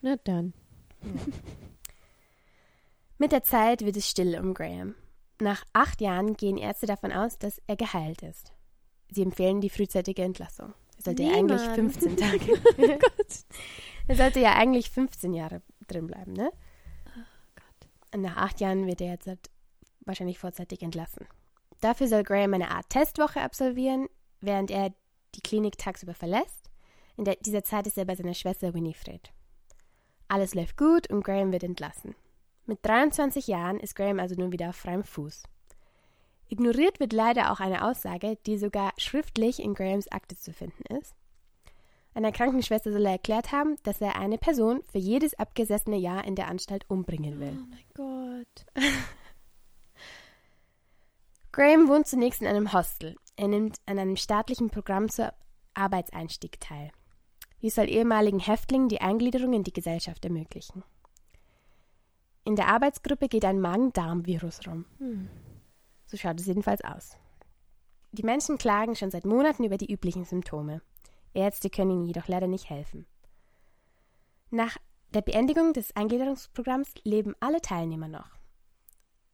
Na 0.00 0.14
dann. 0.22 0.52
Mit 3.18 3.32
der 3.32 3.42
Zeit 3.42 3.84
wird 3.84 3.96
es 3.96 4.08
still 4.08 4.38
um 4.38 4.54
Graham. 4.54 4.94
Nach 5.40 5.64
acht 5.72 6.00
Jahren 6.00 6.36
gehen 6.36 6.56
Ärzte 6.56 6.86
davon 6.86 7.12
aus, 7.12 7.38
dass 7.38 7.60
er 7.66 7.76
geheilt 7.76 8.22
ist. 8.22 8.52
Sie 9.10 9.22
empfehlen 9.22 9.60
die 9.60 9.70
frühzeitige 9.70 10.22
Entlassung. 10.22 10.72
Er 10.98 11.02
sollte 11.02 11.22
ja 11.24 11.32
eigentlich 11.32 11.60
Niemand. 11.60 11.96
15 11.96 12.16
Tage. 12.16 12.60
er 14.08 14.16
sollte 14.16 14.40
ja 14.40 14.54
eigentlich 14.54 14.90
15 14.90 15.32
Jahre 15.34 15.62
drin 15.86 16.06
bleiben, 16.06 16.32
ne? 16.32 16.50
Und 18.14 18.22
nach 18.22 18.36
acht 18.36 18.60
Jahren 18.60 18.86
wird 18.86 19.00
er 19.00 19.12
jetzt 19.12 19.26
halt 19.26 19.50
wahrscheinlich 20.00 20.38
vorzeitig 20.38 20.82
entlassen. 20.82 21.26
Dafür 21.80 22.08
soll 22.08 22.22
Graham 22.22 22.54
eine 22.54 22.70
Art 22.70 22.88
Testwoche 22.88 23.40
absolvieren, 23.40 24.08
während 24.40 24.70
er 24.70 24.92
die 25.34 25.40
Klinik 25.40 25.76
tagsüber 25.76 26.14
verlässt. 26.14 26.70
In 27.16 27.24
der, 27.24 27.36
dieser 27.36 27.64
Zeit 27.64 27.86
ist 27.86 27.98
er 27.98 28.04
bei 28.04 28.14
seiner 28.14 28.34
Schwester 28.34 28.74
Winifred. 28.74 29.32
Alles 30.28 30.54
läuft 30.54 30.76
gut 30.76 31.10
und 31.10 31.24
Graham 31.24 31.52
wird 31.52 31.64
entlassen. 31.64 32.14
Mit 32.68 32.84
23 32.84 33.46
Jahren 33.46 33.80
ist 33.80 33.94
Graham 33.94 34.20
also 34.20 34.34
nun 34.34 34.52
wieder 34.52 34.68
auf 34.68 34.76
freiem 34.76 35.02
Fuß. 35.02 35.42
Ignoriert 36.50 37.00
wird 37.00 37.14
leider 37.14 37.50
auch 37.50 37.60
eine 37.60 37.82
Aussage, 37.82 38.36
die 38.44 38.58
sogar 38.58 38.92
schriftlich 38.98 39.58
in 39.62 39.72
Grahams 39.72 40.12
Akte 40.12 40.36
zu 40.36 40.52
finden 40.52 40.82
ist. 40.96 41.14
Einer 42.12 42.30
Krankenschwester 42.30 42.92
soll 42.92 43.06
er 43.06 43.12
erklärt 43.12 43.52
haben, 43.52 43.76
dass 43.84 44.02
er 44.02 44.16
eine 44.16 44.36
Person 44.36 44.82
für 44.92 44.98
jedes 44.98 45.32
abgesessene 45.38 45.96
Jahr 45.96 46.26
in 46.26 46.34
der 46.34 46.48
Anstalt 46.48 46.84
umbringen 46.88 47.38
Oh 47.38 47.40
will. 47.40 47.52
mein 47.70 48.44
Gott. 48.44 48.66
Graham 51.52 51.88
wohnt 51.88 52.06
zunächst 52.06 52.42
in 52.42 52.48
einem 52.48 52.74
Hostel. 52.74 53.16
Er 53.36 53.48
nimmt 53.48 53.78
an 53.86 53.98
einem 53.98 54.16
staatlichen 54.16 54.68
Programm 54.68 55.08
zur 55.08 55.32
Arbeitseinstieg 55.72 56.60
teil. 56.60 56.90
Dies 57.62 57.76
soll 57.76 57.88
ehemaligen 57.88 58.40
Häftlingen 58.40 58.90
die 58.90 59.00
Eingliederung 59.00 59.54
in 59.54 59.64
die 59.64 59.72
Gesellschaft 59.72 60.22
ermöglichen. 60.26 60.84
In 62.48 62.56
der 62.56 62.68
Arbeitsgruppe 62.68 63.28
geht 63.28 63.44
ein 63.44 63.60
Magen-Darm-Virus 63.60 64.66
rum. 64.66 64.86
Hm. 64.96 65.28
So 66.06 66.16
schaut 66.16 66.40
es 66.40 66.46
jedenfalls 66.46 66.82
aus. 66.82 67.18
Die 68.12 68.22
Menschen 68.22 68.56
klagen 68.56 68.96
schon 68.96 69.10
seit 69.10 69.26
Monaten 69.26 69.64
über 69.64 69.76
die 69.76 69.92
üblichen 69.92 70.24
Symptome. 70.24 70.80
Ärzte 71.34 71.68
können 71.68 71.90
ihnen 71.90 72.04
jedoch 72.06 72.26
leider 72.26 72.46
nicht 72.46 72.70
helfen. 72.70 73.04
Nach 74.48 74.78
der 75.12 75.20
Beendigung 75.20 75.74
des 75.74 75.94
Eingliederungsprogramms 75.94 76.94
leben 77.04 77.34
alle 77.38 77.60
Teilnehmer 77.60 78.08
noch. 78.08 78.30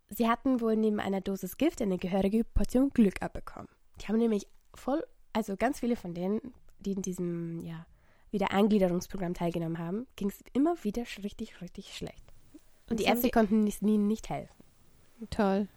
Sie 0.08 0.28
hatten 0.28 0.60
wohl 0.60 0.74
neben 0.74 0.98
einer 0.98 1.20
Dosis 1.20 1.56
Gift 1.56 1.82
eine 1.82 1.98
gehörige 1.98 2.42
Portion 2.42 2.90
Glück 2.90 3.22
abbekommen. 3.22 3.68
Die 4.00 4.08
haben 4.08 4.18
nämlich 4.18 4.48
voll, 4.74 5.06
also 5.32 5.56
ganz 5.56 5.78
viele 5.78 5.94
von 5.94 6.14
denen, 6.14 6.52
die 6.80 6.94
in 6.94 7.02
diesem 7.02 7.60
ja, 7.60 7.86
Wiedereingliederungsprogramm 8.32 9.34
teilgenommen 9.34 9.78
haben, 9.78 10.08
ging 10.16 10.30
es 10.30 10.42
immer 10.52 10.82
wieder 10.82 11.04
richtig, 11.22 11.60
richtig 11.60 11.96
schlecht. 11.96 12.33
Und 12.88 13.00
die 13.00 13.04
Das 13.04 13.14
Ärzte 13.14 13.30
konnten 13.30 13.66
ihnen 13.66 14.06
nicht 14.06 14.28
helfen. 14.28 14.64
Toll. 15.30 15.68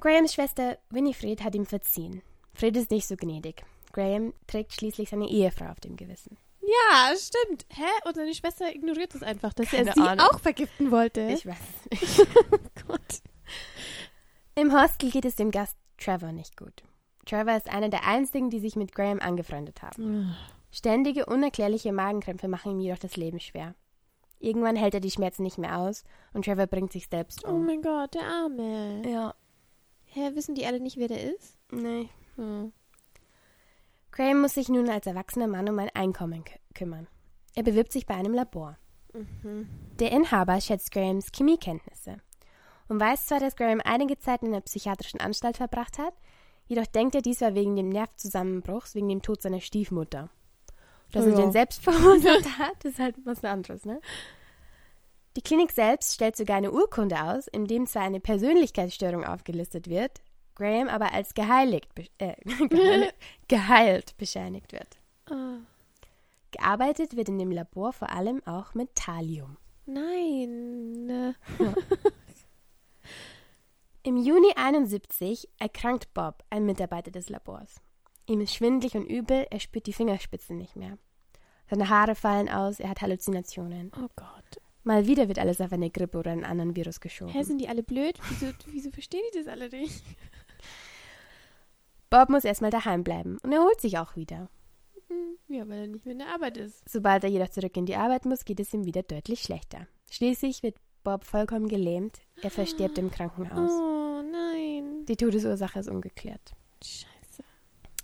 Grahams 0.00 0.34
Schwester 0.34 0.78
Winifred 0.90 1.42
hat 1.42 1.54
ihm 1.54 1.66
verziehen. 1.66 2.22
Fred 2.52 2.76
ist 2.76 2.90
nicht 2.90 3.06
so 3.06 3.16
gnädig. 3.16 3.64
Graham 3.92 4.34
trägt 4.46 4.72
schließlich 4.72 5.10
seine 5.10 5.28
Ehefrau 5.28 5.66
auf 5.70 5.80
dem 5.80 5.96
Gewissen. 5.96 6.36
Ja, 6.60 7.12
stimmt. 7.16 7.66
Hä? 7.70 7.82
Und 8.06 8.14
seine 8.14 8.34
Schwester 8.34 8.74
ignoriert 8.74 9.14
es 9.14 9.22
einfach, 9.22 9.52
dass 9.52 9.70
Keine 9.70 9.88
er 9.88 9.94
sie 9.94 10.00
Ahnung. 10.00 10.26
auch 10.26 10.40
vergiften 10.40 10.90
wollte. 10.90 11.22
Ich 11.22 11.46
weiß 11.46 11.56
oh 12.52 12.56
Gott. 12.88 13.20
Im 14.54 14.72
Hostel 14.72 15.10
geht 15.10 15.24
es 15.24 15.36
dem 15.36 15.50
Gast 15.50 15.76
Trevor 15.98 16.32
nicht 16.32 16.56
gut. 16.56 16.82
Trevor 17.26 17.56
ist 17.56 17.68
einer 17.68 17.88
der 17.88 18.06
einzigen, 18.06 18.50
die 18.50 18.60
sich 18.60 18.76
mit 18.76 18.94
Graham 18.94 19.20
angefreundet 19.20 19.82
haben. 19.82 20.34
Ständige, 20.70 21.26
unerklärliche 21.26 21.92
Magenkrämpfe 21.92 22.48
machen 22.48 22.72
ihm 22.72 22.80
jedoch 22.80 22.98
das 22.98 23.16
Leben 23.16 23.40
schwer. 23.40 23.74
Irgendwann 24.44 24.76
hält 24.76 24.94
er 24.94 25.00
die 25.00 25.10
Schmerzen 25.10 25.42
nicht 25.42 25.58
mehr 25.58 25.78
aus 25.78 26.04
und 26.34 26.44
Trevor 26.44 26.66
bringt 26.66 26.92
sich 26.92 27.08
selbst 27.08 27.44
Oh 27.46 27.50
um. 27.50 27.66
mein 27.66 27.80
Gott, 27.82 28.14
der 28.14 28.22
Arme. 28.26 29.02
Ja, 29.08 29.34
Hä, 30.06 30.30
wissen 30.34 30.54
die 30.54 30.64
alle 30.66 30.78
nicht, 30.80 30.96
wer 30.96 31.08
der 31.08 31.34
ist? 31.34 31.56
nee. 31.72 32.08
Hm. 32.36 32.72
Graham 34.12 34.42
muss 34.42 34.54
sich 34.54 34.68
nun 34.68 34.88
als 34.88 35.06
erwachsener 35.06 35.48
Mann 35.48 35.68
um 35.68 35.78
ein 35.78 35.90
Einkommen 35.94 36.44
kü- 36.44 36.58
kümmern. 36.74 37.08
Er 37.56 37.62
bewirbt 37.64 37.92
sich 37.92 38.06
bei 38.06 38.14
einem 38.14 38.32
Labor. 38.34 38.76
Mhm. 39.12 39.68
Der 39.98 40.12
Inhaber 40.12 40.60
schätzt 40.60 40.90
Grahams 40.92 41.30
Chemiekenntnisse 41.32 42.18
und 42.88 43.00
weiß 43.00 43.26
zwar, 43.26 43.40
dass 43.40 43.56
Graham 43.56 43.80
einige 43.84 44.18
Zeit 44.18 44.42
in 44.42 44.48
einer 44.48 44.60
psychiatrischen 44.60 45.20
Anstalt 45.20 45.56
verbracht 45.56 45.98
hat, 45.98 46.14
jedoch 46.66 46.86
denkt 46.86 47.14
er, 47.14 47.22
dies 47.22 47.40
war 47.40 47.54
wegen 47.54 47.76
dem 47.76 47.88
Nervzusammenbruchs, 47.88 48.94
wegen 48.94 49.08
dem 49.08 49.22
Tod 49.22 49.40
seiner 49.42 49.60
Stiefmutter. 49.60 50.28
Dass 51.12 51.24
Oh 51.24 51.28
er 51.28 51.34
ja. 51.34 51.40
den 51.42 51.52
selbst 51.52 51.82
verursacht 51.82 52.46
hat, 52.58 52.84
ist 52.84 52.98
halt 52.98 53.16
was 53.24 53.44
anderes, 53.44 53.84
ne? 53.84 54.00
Die 55.36 55.42
Klinik 55.42 55.72
selbst 55.72 56.14
stellt 56.14 56.36
sogar 56.36 56.56
eine 56.58 56.70
Urkunde 56.70 57.20
aus, 57.20 57.48
in 57.48 57.66
dem 57.66 57.86
zwar 57.86 58.02
eine 58.02 58.20
Persönlichkeitsstörung 58.20 59.24
aufgelistet 59.24 59.88
wird, 59.88 60.20
Graham 60.54 60.88
aber 60.88 61.12
als 61.12 61.34
geheiligt, 61.34 61.88
äh, 62.18 62.34
geheilt, 62.68 63.14
geheilt 63.48 64.16
bescheinigt 64.16 64.72
wird. 64.72 64.98
Ah, 65.28 65.58
Gearbeitet 66.52 67.16
wird 67.16 67.28
in 67.28 67.38
dem 67.40 67.50
Labor 67.50 67.92
vor 67.92 68.10
allem 68.10 68.40
auch 68.46 68.74
mit 68.74 68.94
Thallium. 68.94 69.56
nein. 69.86 71.34
Im 74.04 74.16
Juni 74.18 74.52
71 74.54 75.48
erkrankt 75.58 76.14
Bob, 76.14 76.44
ein 76.50 76.64
Mitarbeiter 76.64 77.10
des 77.10 77.28
Labors. 77.28 77.80
Ihm 78.26 78.40
ist 78.40 78.54
schwindlig 78.54 78.94
und 78.96 79.06
übel, 79.06 79.46
er 79.50 79.60
spürt 79.60 79.86
die 79.86 79.92
Fingerspitzen 79.92 80.56
nicht 80.56 80.76
mehr. 80.76 80.98
Seine 81.68 81.88
Haare 81.88 82.14
fallen 82.14 82.48
aus, 82.48 82.80
er 82.80 82.90
hat 82.90 83.02
Halluzinationen. 83.02 83.90
Oh 83.96 84.08
Gott. 84.16 84.60
Mal 84.82 85.06
wieder 85.06 85.28
wird 85.28 85.38
alles 85.38 85.60
auf 85.60 85.72
eine 85.72 85.90
Grippe 85.90 86.18
oder 86.18 86.30
einen 86.30 86.44
anderen 86.44 86.76
Virus 86.76 87.00
geschoben. 87.00 87.32
Hä, 87.32 87.42
sind 87.42 87.58
die 87.58 87.68
alle 87.68 87.82
blöd? 87.82 88.18
Wieso, 88.28 88.52
wieso 88.66 88.90
verstehen 88.90 89.22
die 89.32 89.38
das 89.38 89.48
alle 89.48 89.68
nicht? 89.70 90.02
Bob 92.10 92.28
muss 92.28 92.44
erstmal 92.44 92.70
daheim 92.70 93.02
bleiben 93.02 93.38
und 93.42 93.52
erholt 93.52 93.80
sich 93.80 93.98
auch 93.98 94.14
wieder. 94.16 94.48
Hm, 95.08 95.38
Ja, 95.48 95.66
weil 95.68 95.80
er 95.80 95.86
nicht 95.88 96.04
mehr 96.04 96.12
in 96.12 96.18
der 96.18 96.28
Arbeit 96.34 96.56
ist. 96.58 96.86
Sobald 96.88 97.24
er 97.24 97.30
jedoch 97.30 97.48
zurück 97.48 97.76
in 97.76 97.86
die 97.86 97.96
Arbeit 97.96 98.24
muss, 98.26 98.44
geht 98.44 98.60
es 98.60 98.72
ihm 98.74 98.84
wieder 98.84 99.02
deutlich 99.02 99.40
schlechter. 99.40 99.86
Schließlich 100.10 100.62
wird 100.62 100.76
Bob 101.02 101.24
vollkommen 101.24 101.68
gelähmt, 101.68 102.20
er 102.42 102.50
verstirbt 102.50 102.98
im 102.98 103.10
Krankenhaus. 103.10 103.70
Oh 103.72 104.22
nein. 104.22 105.04
Die 105.06 105.16
Todesursache 105.16 105.80
ist 105.80 105.88
ungeklärt. 105.88 106.52
Scheiße. 106.82 107.06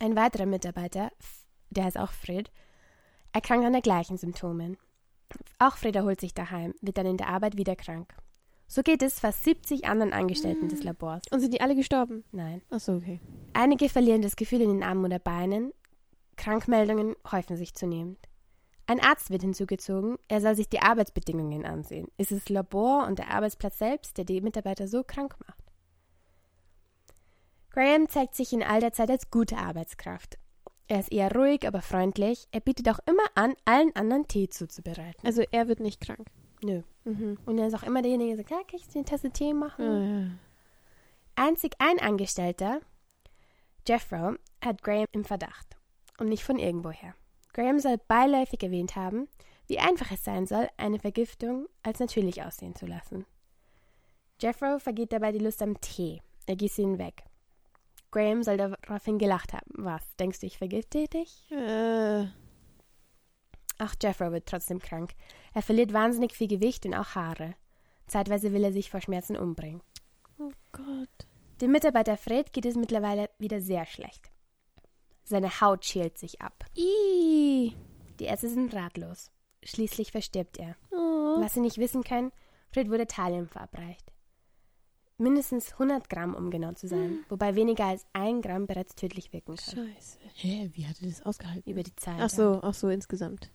Ein 0.02 0.16
weiterer 0.16 0.46
Mitarbeiter, 0.46 1.12
der 1.68 1.84
heißt 1.84 1.98
auch 1.98 2.10
Fred, 2.10 2.50
erkrankt 3.34 3.66
an 3.66 3.74
der 3.74 3.82
gleichen 3.82 4.16
Symptomen. 4.16 4.78
Auch 5.58 5.76
Fred 5.76 5.94
erholt 5.94 6.20
sich 6.20 6.32
daheim, 6.32 6.74
wird 6.80 6.96
dann 6.96 7.04
in 7.04 7.18
der 7.18 7.28
Arbeit 7.28 7.58
wieder 7.58 7.76
krank. 7.76 8.14
So 8.66 8.82
geht 8.82 9.02
es 9.02 9.20
fast 9.20 9.44
70 9.44 9.84
anderen 9.84 10.14
Angestellten 10.14 10.68
des 10.70 10.82
Labors. 10.84 11.22
Und 11.30 11.40
sind 11.40 11.52
die 11.52 11.60
alle 11.60 11.76
gestorben? 11.76 12.24
Nein. 12.32 12.62
Ach 12.70 12.80
so, 12.80 12.94
okay. 12.94 13.20
Einige 13.52 13.90
verlieren 13.90 14.22
das 14.22 14.36
Gefühl 14.36 14.62
in 14.62 14.70
den 14.70 14.82
Armen 14.82 15.04
oder 15.04 15.18
Beinen. 15.18 15.70
Krankmeldungen 16.36 17.14
häufen 17.30 17.58
sich 17.58 17.74
zunehmend. 17.74 18.18
Ein 18.86 19.00
Arzt 19.00 19.28
wird 19.28 19.42
hinzugezogen, 19.42 20.16
er 20.28 20.40
soll 20.40 20.54
sich 20.54 20.70
die 20.70 20.80
Arbeitsbedingungen 20.80 21.66
ansehen. 21.66 22.08
Ist 22.16 22.32
es 22.32 22.48
Labor 22.48 23.06
und 23.06 23.18
der 23.18 23.30
Arbeitsplatz 23.30 23.78
selbst, 23.78 24.16
der 24.16 24.24
die 24.24 24.40
Mitarbeiter 24.40 24.88
so 24.88 25.04
krank 25.04 25.36
macht? 25.46 25.69
Graham 27.70 28.09
zeigt 28.09 28.35
sich 28.35 28.52
in 28.52 28.62
all 28.62 28.80
der 28.80 28.92
Zeit 28.92 29.11
als 29.11 29.30
gute 29.30 29.56
Arbeitskraft. 29.56 30.38
Er 30.88 30.98
ist 30.98 31.12
eher 31.12 31.33
ruhig, 31.33 31.66
aber 31.68 31.83
freundlich. 31.83 32.48
Er 32.50 32.61
bietet 32.61 32.88
auch 32.88 32.98
immer 33.06 33.22
an, 33.37 33.54
allen 33.64 33.94
anderen 33.94 34.26
Tee 34.26 34.48
zuzubereiten. 34.48 35.24
Also 35.24 35.42
er 35.52 35.68
wird 35.68 35.78
nicht 35.78 36.00
krank. 36.00 36.26
Nö. 36.62 36.83
Mhm. 37.04 37.38
Und 37.46 37.59
er 37.59 37.68
ist 37.68 37.74
auch 37.74 37.85
immer 37.85 38.02
derjenige, 38.02 38.30
der 38.30 38.38
sagt, 38.38 38.50
ja, 38.50 38.56
kann 38.59 38.80
ich 38.80 38.88
dir 38.88 38.96
eine 38.96 39.04
Tasse 39.04 39.30
Tee 39.30 39.54
machen? 39.54 40.38
Ja. 41.37 41.46
Einzig 41.46 41.74
ein 41.78 42.00
Angestellter, 42.00 42.80
Jeffro, 43.87 44.35
hat 44.61 44.83
Graham 44.83 45.06
im 45.12 45.24
Verdacht. 45.24 45.76
Und 46.18 46.28
nicht 46.28 46.42
von 46.42 46.59
irgendwoher. 46.59 47.14
Graham 47.52 47.78
soll 47.78 47.96
beiläufig 48.09 48.62
erwähnt 48.62 48.96
haben, 48.96 49.28
wie 49.68 49.78
einfach 49.78 50.11
es 50.11 50.24
sein 50.24 50.46
soll, 50.46 50.68
eine 50.76 50.98
Vergiftung 50.98 51.66
als 51.83 52.00
natürlich 52.00 52.42
aussehen 52.42 52.74
zu 52.74 52.87
lassen. 52.87 53.24
Jeffro 54.40 54.78
vergeht 54.80 55.12
dabei 55.12 55.33
die 55.33 55.38
Lust 55.38 55.62
am 55.62 55.80
Tee. 55.80 56.20
Er 56.46 56.56
gießt 56.56 56.78
ihn 56.78 56.98
weg. 56.98 57.24
Graham 58.10 58.42
soll 58.42 58.56
daraufhin 58.56 59.18
gelacht 59.18 59.52
haben. 59.52 59.70
Was, 59.76 60.02
denkst 60.16 60.40
du, 60.40 60.46
ich 60.46 60.58
vergifte 60.58 61.06
dich? 61.08 61.50
Äh, 61.50 62.26
Auch 63.78 63.94
Jeffro 64.02 64.32
wird 64.32 64.46
trotzdem 64.46 64.78
krank. 64.80 65.12
Er 65.54 65.62
verliert 65.62 65.92
wahnsinnig 65.92 66.32
viel 66.34 66.48
Gewicht 66.48 66.84
und 66.86 66.94
auch 66.94 67.14
Haare. 67.14 67.54
Zeitweise 68.06 68.52
will 68.52 68.64
er 68.64 68.72
sich 68.72 68.90
vor 68.90 69.00
Schmerzen 69.00 69.36
umbringen. 69.36 69.82
oh 70.38 70.50
Gott. 70.72 71.08
Dem 71.60 71.72
Mitarbeiter 71.72 72.16
Fred 72.16 72.52
geht 72.52 72.64
es 72.66 72.74
mittlerweile 72.74 73.28
wieder 73.38 73.60
sehr 73.60 73.84
schlecht. 73.86 74.30
Seine 75.24 75.60
Haut 75.60 75.84
schält 75.84 76.18
sich 76.18 76.40
ab. 76.40 76.64
Ih. 76.74 77.74
Die 78.18 78.24
Ärzte 78.24 78.48
sind 78.48 78.74
ratlos. 78.74 79.30
Schließlich 79.62 80.10
verstirbt 80.10 80.58
er. 80.58 80.74
Oh. 80.90 81.40
Was 81.40 81.54
sie 81.54 81.60
nicht 81.60 81.78
wissen 81.78 82.02
können, 82.02 82.32
Fred 82.72 82.88
wurde 82.90 83.06
Thallium 83.06 83.46
verabreicht. 83.46 84.10
Mindestens 85.20 85.72
100 85.72 86.09
Gramm, 86.09 86.35
um 86.35 86.50
genau 86.50 86.72
zu 86.72 86.88
sein, 86.88 87.18
wobei 87.28 87.54
weniger 87.54 87.85
als 87.85 88.06
ein 88.14 88.40
Gramm 88.40 88.66
bereits 88.66 88.94
tödlich 88.94 89.35
wirken 89.35 89.54
kann. 89.54 89.87
Scheiße. 89.94 90.18
Hä, 90.35 90.70
wie 90.72 90.87
hat 90.87 90.96
er 91.02 91.09
das 91.09 91.20
ausgehalten? 91.26 91.70
Über 91.70 91.83
die 91.83 91.94
Zeit. 91.94 92.16
Ach 92.18 92.30
so, 92.30 92.61
ach 92.62 92.72
so, 92.72 92.88
insgesamt. 92.88 93.50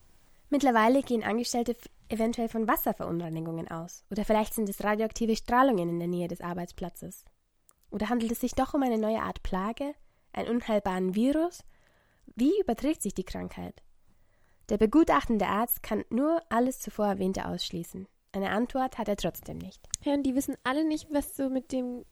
Mittlerweile 0.52 1.02
gehen 1.02 1.24
Angestellte 1.24 1.76
eventuell 2.08 2.50
von 2.50 2.68
Wasserverunreinigungen 2.68 3.68
aus. 3.68 4.06
Oder 4.12 4.26
vielleicht 4.26 4.54
sind 4.54 4.70
es 4.70 4.84
radioaktive 4.84 5.36
Strahlungen 5.36 5.90
in 5.90 5.98
der 5.98 6.08
Nähe 6.08 6.28
des 6.28 6.40
Arbeitsplatzes. 6.40 7.26
Oder 7.90 8.10
handelt 8.10 8.32
es 8.32 8.42
sich 8.42 8.54
doch 8.54 8.76
um 8.76 8.84
eine 8.84 9.00
neue 9.00 9.24
Art 9.24 9.42
Plage? 9.42 9.96
Einen 10.34 10.50
unheilbaren 10.50 11.16
Virus? 11.16 11.64
Wie 12.36 12.60
überträgt 12.62 13.02
sich 13.02 13.16
die 13.16 13.24
Krankheit? 13.24 13.82
Der 14.70 14.78
begutachtende 14.78 15.48
Arzt 15.48 15.82
kann 15.82 16.06
nur 16.12 16.44
alles 16.50 16.80
zuvor 16.80 17.08
Erwähnte 17.08 17.48
ausschließen. 17.48 18.08
Eine 18.36 18.50
Antwort 18.50 18.98
hat 18.98 19.08
er 19.08 19.16
trotzdem 19.16 19.60
nicht. 19.60 19.82
Ja, 20.04 20.14
und 20.14 20.24
die 20.24 20.36
wissen 20.36 20.58
alle 20.66 20.84
nicht, 20.84 21.08
was 21.10 21.38
so 21.38 21.50
mit 21.50 21.72
dem. 21.72 22.04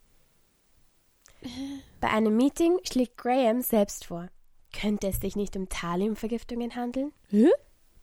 Bei 1.99 2.09
einem 2.11 2.37
Meeting 2.37 2.79
schlägt 2.89 3.17
Graham 3.17 3.61
selbst 3.61 4.05
vor. 4.05 4.29
Könnte 4.71 5.07
es 5.07 5.19
sich 5.19 5.35
nicht 5.35 5.57
um 5.57 5.67
Thalliumvergiftungen 5.67 6.77
handeln? 6.77 7.11
Hä? 7.27 7.49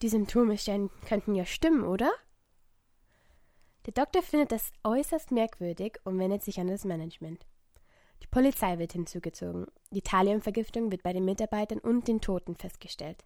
Die 0.03 0.09
Symptome 0.09 0.55
könnten 1.07 1.33
ja 1.33 1.45
stimmen, 1.45 1.83
oder? 1.83 2.11
Der 3.87 3.93
Doktor 3.93 4.21
findet 4.21 4.51
das 4.51 4.71
äußerst 4.83 5.31
merkwürdig 5.31 5.97
und 6.03 6.19
wendet 6.19 6.43
sich 6.43 6.59
an 6.59 6.67
das 6.67 6.85
Management. 6.85 7.47
Die 8.21 8.27
Polizei 8.27 8.77
wird 8.77 8.93
hinzugezogen. 8.93 9.65
Die 9.89 10.03
Thalliumvergiftung 10.03 10.91
wird 10.91 11.01
bei 11.01 11.11
den 11.11 11.25
Mitarbeitern 11.25 11.79
und 11.79 12.07
den 12.07 12.21
Toten 12.21 12.55
festgestellt. 12.55 13.25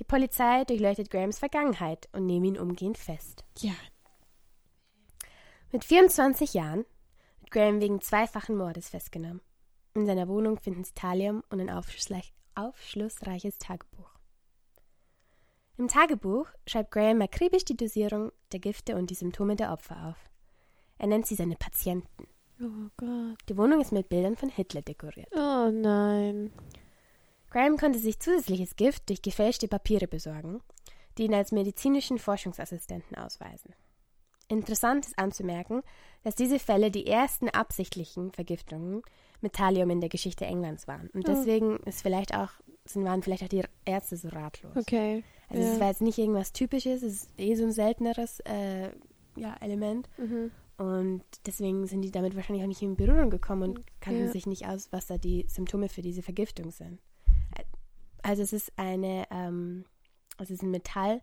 Die 0.00 0.04
Polizei 0.04 0.64
durchleuchtet 0.64 1.10
Grahams 1.10 1.38
Vergangenheit 1.38 2.08
und 2.12 2.24
nimmt 2.24 2.46
ihn 2.46 2.58
umgehend 2.58 2.96
fest. 2.96 3.44
Ja. 3.58 3.74
Mit 5.72 5.84
24 5.84 6.54
Jahren 6.54 6.86
wird 7.40 7.50
Graham 7.50 7.80
wegen 7.82 8.00
zweifachen 8.00 8.56
Mordes 8.56 8.88
festgenommen. 8.88 9.42
In 9.94 10.06
seiner 10.06 10.26
Wohnung 10.26 10.58
finden 10.58 10.84
sie 10.84 10.94
Thallium 10.94 11.44
und 11.50 11.60
ein 11.60 11.68
aufschlussreich- 11.68 12.32
aufschlussreiches 12.54 13.58
Tagebuch. 13.58 14.10
Im 15.76 15.88
Tagebuch 15.88 16.46
schreibt 16.66 16.92
Graham 16.92 17.20
akribisch 17.20 17.66
die 17.66 17.76
Dosierung 17.76 18.32
der 18.52 18.60
Gifte 18.60 18.96
und 18.96 19.10
die 19.10 19.14
Symptome 19.14 19.54
der 19.54 19.70
Opfer 19.72 20.08
auf. 20.08 20.30
Er 20.98 21.08
nennt 21.08 21.26
sie 21.26 21.34
seine 21.34 21.56
Patienten. 21.56 22.26
Oh 22.60 22.88
Gott. 22.96 23.38
Die 23.48 23.56
Wohnung 23.56 23.80
ist 23.80 23.92
mit 23.92 24.08
Bildern 24.08 24.36
von 24.36 24.48
Hitler 24.48 24.82
dekoriert. 24.82 25.28
Oh 25.34 25.70
nein. 25.70 26.52
Graham 27.50 27.76
konnte 27.76 27.98
sich 27.98 28.20
zusätzliches 28.20 28.76
Gift 28.76 29.08
durch 29.08 29.22
gefälschte 29.22 29.68
Papiere 29.68 30.06
besorgen, 30.06 30.60
die 31.18 31.24
ihn 31.24 31.34
als 31.34 31.52
medizinischen 31.52 32.18
Forschungsassistenten 32.18 33.16
ausweisen. 33.16 33.74
Interessant 34.48 35.06
ist 35.06 35.18
anzumerken, 35.18 35.82
dass 36.24 36.34
diese 36.34 36.58
Fälle 36.58 36.90
die 36.90 37.06
ersten 37.06 37.48
absichtlichen 37.48 38.32
Vergiftungen 38.32 39.02
mit 39.40 39.52
Thallium 39.54 39.90
in 39.90 40.00
der 40.00 40.08
Geschichte 40.08 40.44
Englands 40.44 40.88
waren. 40.88 41.08
Und 41.10 41.28
Oh. 41.28 41.32
deswegen 41.32 41.76
ist 41.86 42.02
vielleicht 42.02 42.34
auch, 42.34 42.50
sind, 42.84 43.04
waren 43.04 43.22
vielleicht 43.22 43.44
auch 43.44 43.48
die 43.48 43.62
Ärzte 43.84 44.16
so 44.16 44.28
ratlos. 44.28 44.76
Okay. 44.76 45.22
Also 45.48 45.62
ja. 45.62 45.72
es 45.72 45.80
war 45.80 45.88
jetzt 45.88 46.02
nicht 46.02 46.18
irgendwas 46.18 46.52
Typisches, 46.52 47.02
es 47.02 47.22
ist 47.24 47.30
eh 47.38 47.54
so 47.54 47.64
ein 47.64 47.72
selteneres 47.72 48.40
äh, 48.40 48.90
ja, 49.36 49.54
Element. 49.60 50.08
Mhm. 50.18 50.50
Und 50.78 51.22
deswegen 51.46 51.86
sind 51.86 52.02
die 52.02 52.10
damit 52.10 52.34
wahrscheinlich 52.34 52.64
auch 52.64 52.68
nicht 52.68 52.82
in 52.82 52.96
Berührung 52.96 53.30
gekommen 53.30 53.62
und 53.62 54.00
kannten 54.00 54.26
Ja. 54.26 54.30
sich 54.32 54.46
nicht 54.46 54.66
aus, 54.66 54.88
was 54.90 55.06
da 55.06 55.16
die 55.18 55.44
Symptome 55.48 55.88
für 55.88 56.02
diese 56.02 56.22
Vergiftung 56.22 56.70
sind. 56.70 56.98
Also 58.22 58.42
es 58.42 58.52
ist 58.52 58.72
eine, 58.76 59.24
ähm, 59.30 59.84
es 60.38 60.50
ist 60.50 60.62
ein 60.62 60.70
Metall 60.70 61.22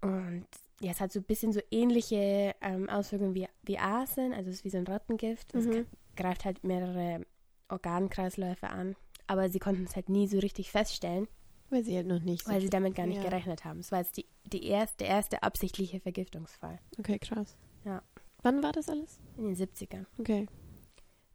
und 0.00 0.46
ja, 0.80 0.90
es 0.90 1.00
hat 1.00 1.12
so 1.12 1.20
ein 1.20 1.24
bisschen 1.24 1.52
so 1.52 1.60
ähnliche 1.70 2.54
ähm, 2.60 2.88
Auswirkungen 2.88 3.34
wie, 3.34 3.48
wie 3.62 3.78
Arsen, 3.78 4.32
also 4.34 4.50
es 4.50 4.56
ist 4.56 4.64
wie 4.64 4.70
so 4.70 4.78
ein 4.78 4.86
Rattengift. 4.86 5.54
Es 5.54 5.64
Mhm. 5.66 5.86
greift 6.16 6.44
halt 6.44 6.62
mehrere 6.64 7.24
Organkreisläufe 7.68 8.68
an, 8.68 8.94
aber 9.26 9.48
sie 9.48 9.58
konnten 9.58 9.84
es 9.84 9.96
halt 9.96 10.08
nie 10.08 10.28
so 10.28 10.38
richtig 10.38 10.70
feststellen, 10.70 11.26
Weil 11.70 11.82
sie 11.84 11.96
halt 11.96 12.06
noch 12.06 12.20
nicht 12.20 12.44
so. 12.44 12.52
weil 12.52 12.60
sie 12.60 12.70
damit 12.70 12.94
gar 12.94 13.06
nicht 13.06 13.22
Ja. 13.22 13.28
gerechnet 13.28 13.64
haben. 13.64 13.80
Es 13.80 13.90
war 13.90 14.00
jetzt 14.00 14.16
die, 14.18 14.26
die 14.44 14.64
erste, 14.66 14.98
der 14.98 15.08
erste 15.08 15.42
absichtliche 15.42 15.98
Vergiftungsfall 16.00 16.78
Okay, 16.98 17.18
krass. 17.18 17.56
Ja. 17.84 18.02
Wann 18.42 18.62
war 18.62 18.72
das 18.72 18.88
alles? 18.88 19.18
in 19.38 19.44
den 19.46 19.56
70ern. 19.56 20.06
Okay. 20.18 20.46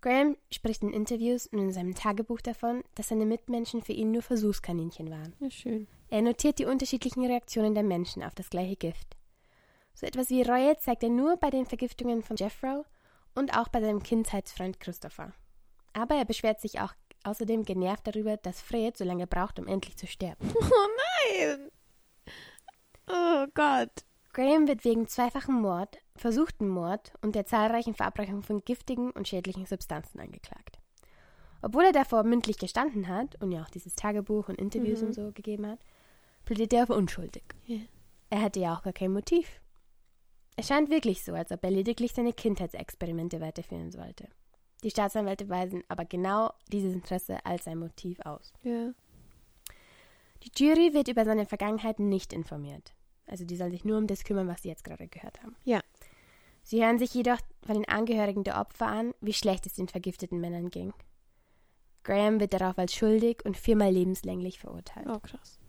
Graham 0.01 0.35
spricht 0.51 0.81
in 0.81 0.93
Interviews 0.93 1.47
und 1.47 1.59
in 1.59 1.71
seinem 1.71 1.93
Tagebuch 1.93 2.41
davon, 2.41 2.83
dass 2.95 3.09
seine 3.09 3.25
Mitmenschen 3.25 3.83
für 3.83 3.93
ihn 3.93 4.11
nur 4.11 4.23
Versuchskaninchen 4.23 5.11
waren. 5.11 5.33
Ja, 5.39 5.49
schön. 5.51 5.87
Er 6.09 6.21
notiert 6.21 6.59
die 6.59 6.65
unterschiedlichen 6.65 7.25
Reaktionen 7.25 7.75
der 7.75 7.83
Menschen 7.83 8.23
auf 8.23 8.33
das 8.33 8.49
gleiche 8.49 8.75
Gift. 8.75 9.15
So 9.93 10.07
etwas 10.07 10.29
wie 10.29 10.41
Reue 10.41 10.77
zeigt 10.77 11.03
er 11.03 11.09
nur 11.09 11.37
bei 11.37 11.49
den 11.49 11.65
Vergiftungen 11.65 12.23
von 12.23 12.35
Jeffro 12.35 12.85
und 13.35 13.55
auch 13.57 13.67
bei 13.67 13.79
seinem 13.79 14.01
Kindheitsfreund 14.01 14.79
Christopher. 14.79 15.33
Aber 15.93 16.15
er 16.15 16.25
beschwert 16.25 16.59
sich 16.59 16.79
auch 16.79 16.93
außerdem 17.23 17.63
genervt 17.63 18.07
darüber, 18.07 18.37
dass 18.37 18.61
Fred 18.61 18.97
so 18.97 19.03
lange 19.03 19.27
braucht, 19.27 19.59
um 19.59 19.67
endlich 19.67 19.97
zu 19.97 20.07
sterben. 20.07 20.51
Oh 20.55 21.47
nein! 21.47 21.71
Oh 23.07 23.45
Gott. 23.53 24.05
Graham 24.33 24.67
wird 24.67 24.85
wegen 24.85 25.07
zweifachen 25.07 25.61
Mord, 25.61 25.97
versuchten 26.21 26.67
Mord 26.69 27.11
und 27.21 27.35
der 27.35 27.45
zahlreichen 27.45 27.93
Verabreichung 27.93 28.41
von 28.43 28.63
giftigen 28.63 29.11
und 29.11 29.27
schädlichen 29.27 29.65
Substanzen 29.65 30.19
angeklagt. 30.19 30.79
Obwohl 31.61 31.83
er 31.85 31.91
davor 31.91 32.23
mündlich 32.23 32.57
gestanden 32.57 33.07
hat 33.07 33.41
und 33.41 33.51
ja 33.51 33.61
auch 33.63 33.69
dieses 33.69 33.95
Tagebuch 33.95 34.47
und 34.49 34.55
Interviews 34.59 35.01
Mhm. 35.01 35.07
und 35.07 35.13
so 35.13 35.31
gegeben 35.31 35.67
hat, 35.67 35.79
plädiert 36.45 36.73
er 36.73 36.83
auf 36.83 36.89
unschuldig. 36.89 37.43
Ja. 37.65 37.79
Er 38.29 38.41
hatte 38.41 38.59
ja 38.59 38.73
auch 38.75 38.81
gar 38.83 38.93
kein 38.93 39.11
Motiv. 39.11 39.59
Es 40.55 40.67
scheint 40.67 40.89
wirklich 40.89 41.23
so, 41.23 41.33
als 41.33 41.51
ob 41.51 41.63
er 41.63 41.71
lediglich 41.71 42.13
seine 42.13 42.33
Kindheitsexperimente 42.33 43.39
weiterführen 43.41 43.91
sollte. 43.91 44.27
Die 44.83 44.89
Staatsanwälte 44.89 45.49
weisen 45.49 45.83
aber 45.87 46.05
genau 46.05 46.53
dieses 46.71 46.93
Interesse 46.93 47.45
als 47.45 47.65
sein 47.65 47.77
Motiv 47.77 48.19
aus. 48.21 48.51
Ja. 48.63 48.91
Die 50.43 50.51
Jury 50.55 50.93
wird 50.93 51.07
über 51.07 51.23
seine 51.25 51.45
Vergangenheit 51.45 51.99
nicht 51.99 52.33
informiert. 52.33 52.93
Also 53.27 53.45
die 53.45 53.55
sollen 53.55 53.71
sich 53.71 53.85
nur 53.85 53.97
um 53.97 54.07
das 54.07 54.23
kümmern, 54.23 54.47
was 54.47 54.63
sie 54.63 54.69
jetzt 54.69 54.83
gerade 54.83 55.07
gehört 55.07 55.41
haben. 55.43 55.55
Ja. 55.63 55.81
Sie 56.63 56.83
hören 56.83 56.99
sich 56.99 57.13
jedoch 57.13 57.39
von 57.65 57.75
den 57.75 57.87
Angehörigen 57.87 58.43
der 58.43 58.59
Opfer 58.59 58.87
an, 58.87 59.13
wie 59.21 59.33
schlecht 59.33 59.65
es 59.65 59.73
den 59.73 59.87
vergifteten 59.87 60.39
Männern 60.39 60.69
ging. 60.69 60.93
Graham 62.03 62.39
wird 62.39 62.53
darauf 62.53 62.77
als 62.77 62.95
schuldig 62.95 63.45
und 63.45 63.57
viermal 63.57 63.91
lebenslänglich 63.91 64.59
verurteilt. 64.59 65.07
Oh 65.07 65.19
krass. 65.19 65.59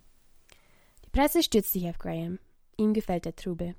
Die 1.05 1.11
Presse 1.11 1.43
stützt 1.43 1.73
sich 1.73 1.89
auf 1.89 1.99
Graham. 1.99 2.39
Ihm 2.77 2.95
gefällt 2.95 3.27
der 3.27 3.37
Trubel. 3.37 3.75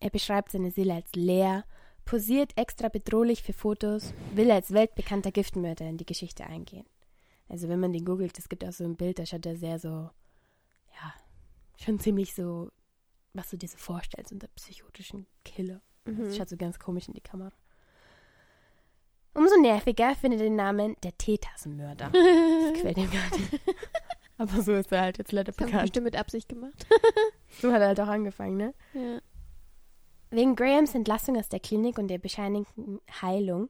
Er 0.00 0.10
beschreibt 0.10 0.52
seine 0.52 0.70
Seele 0.70 0.94
als 0.94 1.12
leer, 1.14 1.64
posiert 2.04 2.56
extra 2.56 2.88
bedrohlich 2.88 3.42
für 3.42 3.52
Fotos, 3.52 4.14
will 4.34 4.50
als 4.50 4.72
weltbekannter 4.72 5.32
Giftmörder 5.32 5.86
in 5.86 5.96
die 5.96 6.06
Geschichte 6.06 6.44
eingehen. 6.46 6.86
Also 7.48 7.68
wenn 7.68 7.80
man 7.80 7.92
den 7.92 8.04
googelt, 8.04 8.38
es 8.38 8.48
gibt 8.48 8.64
auch 8.64 8.72
so 8.72 8.84
ein 8.84 8.96
Bild, 8.96 9.18
da 9.18 9.26
schaut 9.26 9.46
er 9.46 9.56
sehr 9.56 9.78
so, 9.78 9.88
ja, 9.88 11.14
schon 11.78 11.98
ziemlich 11.98 12.34
so, 12.34 12.70
was 13.32 13.50
du 13.50 13.56
dir 13.56 13.68
so 13.68 13.78
vorstellst 13.78 14.32
unter 14.32 14.48
psychotischen 14.48 15.26
Killer. 15.44 15.80
Mhm. 16.16 16.24
Das 16.24 16.36
schaut 16.36 16.48
so 16.48 16.56
ganz 16.56 16.78
komisch 16.78 17.08
in 17.08 17.14
die 17.14 17.20
Kamera. 17.20 17.52
Umso 19.34 19.56
nerviger 19.60 20.14
findet 20.14 20.40
den 20.40 20.56
Namen 20.56 20.96
der 21.02 21.16
Teetassen-Mörder. 21.16 22.10
Das 22.72 22.82
gar 22.82 22.90
nicht. 23.38 23.60
Aber 24.38 24.62
so 24.62 24.72
ist 24.74 24.92
er 24.92 25.00
halt 25.02 25.18
jetzt 25.18 25.32
leider 25.32 25.52
Das 25.52 25.58
haben 25.58 25.66
bekannt. 25.66 25.82
bestimmt 25.82 26.04
mit 26.04 26.16
Absicht 26.16 26.48
gemacht. 26.48 26.86
So 27.60 27.72
hat 27.72 27.80
er 27.80 27.88
halt 27.88 28.00
auch 28.00 28.06
angefangen, 28.08 28.56
ne? 28.56 28.74
Ja. 28.92 29.20
Wegen 30.30 30.54
Grahams 30.54 30.94
Entlassung 30.94 31.36
aus 31.36 31.48
der 31.48 31.58
Klinik 31.60 31.98
und 31.98 32.06
der 32.08 32.18
bescheinigten 32.18 33.00
Heilung, 33.22 33.68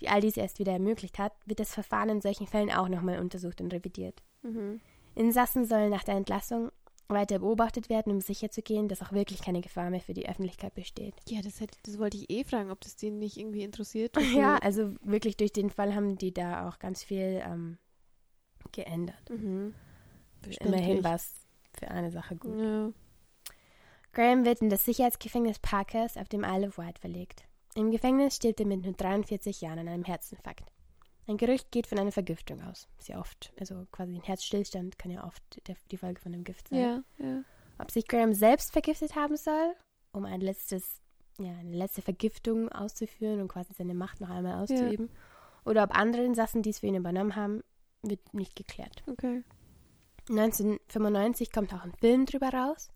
die 0.00 0.08
all 0.08 0.20
dies 0.20 0.36
erst 0.38 0.58
wieder 0.58 0.72
ermöglicht 0.72 1.18
hat, 1.18 1.32
wird 1.44 1.58
das 1.60 1.74
Verfahren 1.74 2.08
in 2.08 2.20
solchen 2.22 2.46
Fällen 2.46 2.70
auch 2.70 2.88
nochmal 2.88 3.18
untersucht 3.18 3.60
und 3.60 3.72
revidiert. 3.74 4.22
Mhm. 4.42 4.80
Insassen 5.16 5.64
sollen 5.66 5.90
nach 5.90 6.04
der 6.04 6.14
Entlassung 6.14 6.70
weiter 7.08 7.38
beobachtet 7.38 7.88
werden, 7.88 8.12
um 8.12 8.20
sicherzugehen, 8.20 8.88
dass 8.88 9.02
auch 9.02 9.12
wirklich 9.12 9.40
keine 9.42 9.60
Gefahr 9.60 9.90
mehr 9.90 10.00
für 10.00 10.14
die 10.14 10.28
Öffentlichkeit 10.28 10.74
besteht. 10.74 11.14
Ja, 11.28 11.40
das, 11.42 11.60
hätte, 11.60 11.78
das 11.84 11.98
wollte 11.98 12.16
ich 12.16 12.30
eh 12.30 12.44
fragen, 12.44 12.70
ob 12.70 12.80
das 12.80 12.96
denen 12.96 13.18
nicht 13.18 13.36
irgendwie 13.36 13.62
interessiert. 13.62 14.16
Ja, 14.36 14.56
also 14.58 14.94
wirklich 15.02 15.36
durch 15.36 15.52
den 15.52 15.70
Fall 15.70 15.94
haben 15.94 16.18
die 16.18 16.34
da 16.34 16.68
auch 16.68 16.78
ganz 16.78 17.02
viel 17.02 17.42
ähm, 17.44 17.78
geändert. 18.72 19.30
Mhm. 19.30 19.74
Immerhin 20.60 21.02
war 21.02 21.14
es 21.14 21.32
für 21.78 21.88
eine 21.88 22.10
Sache 22.10 22.36
gut. 22.36 22.58
Ja. 22.58 22.90
Graham 24.12 24.44
wird 24.44 24.60
in 24.60 24.70
das 24.70 24.84
Sicherheitsgefängnis 24.84 25.58
Parkers 25.58 26.16
auf 26.16 26.28
dem 26.28 26.44
Isle 26.44 26.68
of 26.68 26.78
Wight 26.78 26.98
verlegt. 26.98 27.44
Im 27.74 27.90
Gefängnis 27.90 28.36
stirbt 28.36 28.60
er 28.60 28.66
mit 28.66 28.82
nur 28.82 28.94
43 28.94 29.60
Jahren 29.60 29.78
an 29.80 29.88
einem 29.88 30.04
Herzinfarkt. 30.04 30.72
Ein 31.28 31.38
Gerücht 31.38 31.72
geht 31.72 31.86
von 31.86 31.98
einer 31.98 32.12
Vergiftung 32.12 32.62
aus. 32.62 32.88
Sehr 32.98 33.18
oft, 33.18 33.52
also 33.58 33.86
quasi 33.90 34.14
ein 34.14 34.22
Herzstillstand 34.22 34.98
kann 34.98 35.10
ja 35.10 35.24
oft 35.24 35.42
der, 35.66 35.76
die 35.90 35.96
Folge 35.96 36.20
von 36.20 36.32
einem 36.32 36.44
Gift 36.44 36.68
sein. 36.68 36.78
Ja, 36.78 37.02
ja. 37.18 37.42
Ob 37.78 37.90
sich 37.90 38.06
Graham 38.06 38.32
selbst 38.32 38.72
vergiftet 38.72 39.16
haben 39.16 39.36
soll, 39.36 39.74
um 40.12 40.24
ein 40.24 40.40
letztes, 40.40 41.00
ja, 41.38 41.52
eine 41.52 41.76
letzte 41.76 42.00
Vergiftung 42.00 42.70
auszuführen 42.70 43.40
und 43.40 43.48
quasi 43.48 43.72
seine 43.74 43.94
Macht 43.94 44.20
noch 44.20 44.30
einmal 44.30 44.62
auszuüben, 44.62 45.10
oder 45.64 45.82
ob 45.82 45.96
andere 45.96 46.24
Insassen 46.24 46.62
dies 46.62 46.78
für 46.78 46.86
ihn 46.86 46.94
übernommen 46.94 47.34
haben, 47.34 47.62
wird 48.02 48.32
nicht 48.32 48.54
geklärt. 48.54 49.02
Okay. 49.10 49.42
1995 50.28 51.52
kommt 51.52 51.74
auch 51.74 51.82
ein 51.82 51.92
Film 51.94 52.26
drüber 52.26 52.50
raus. 52.50 52.90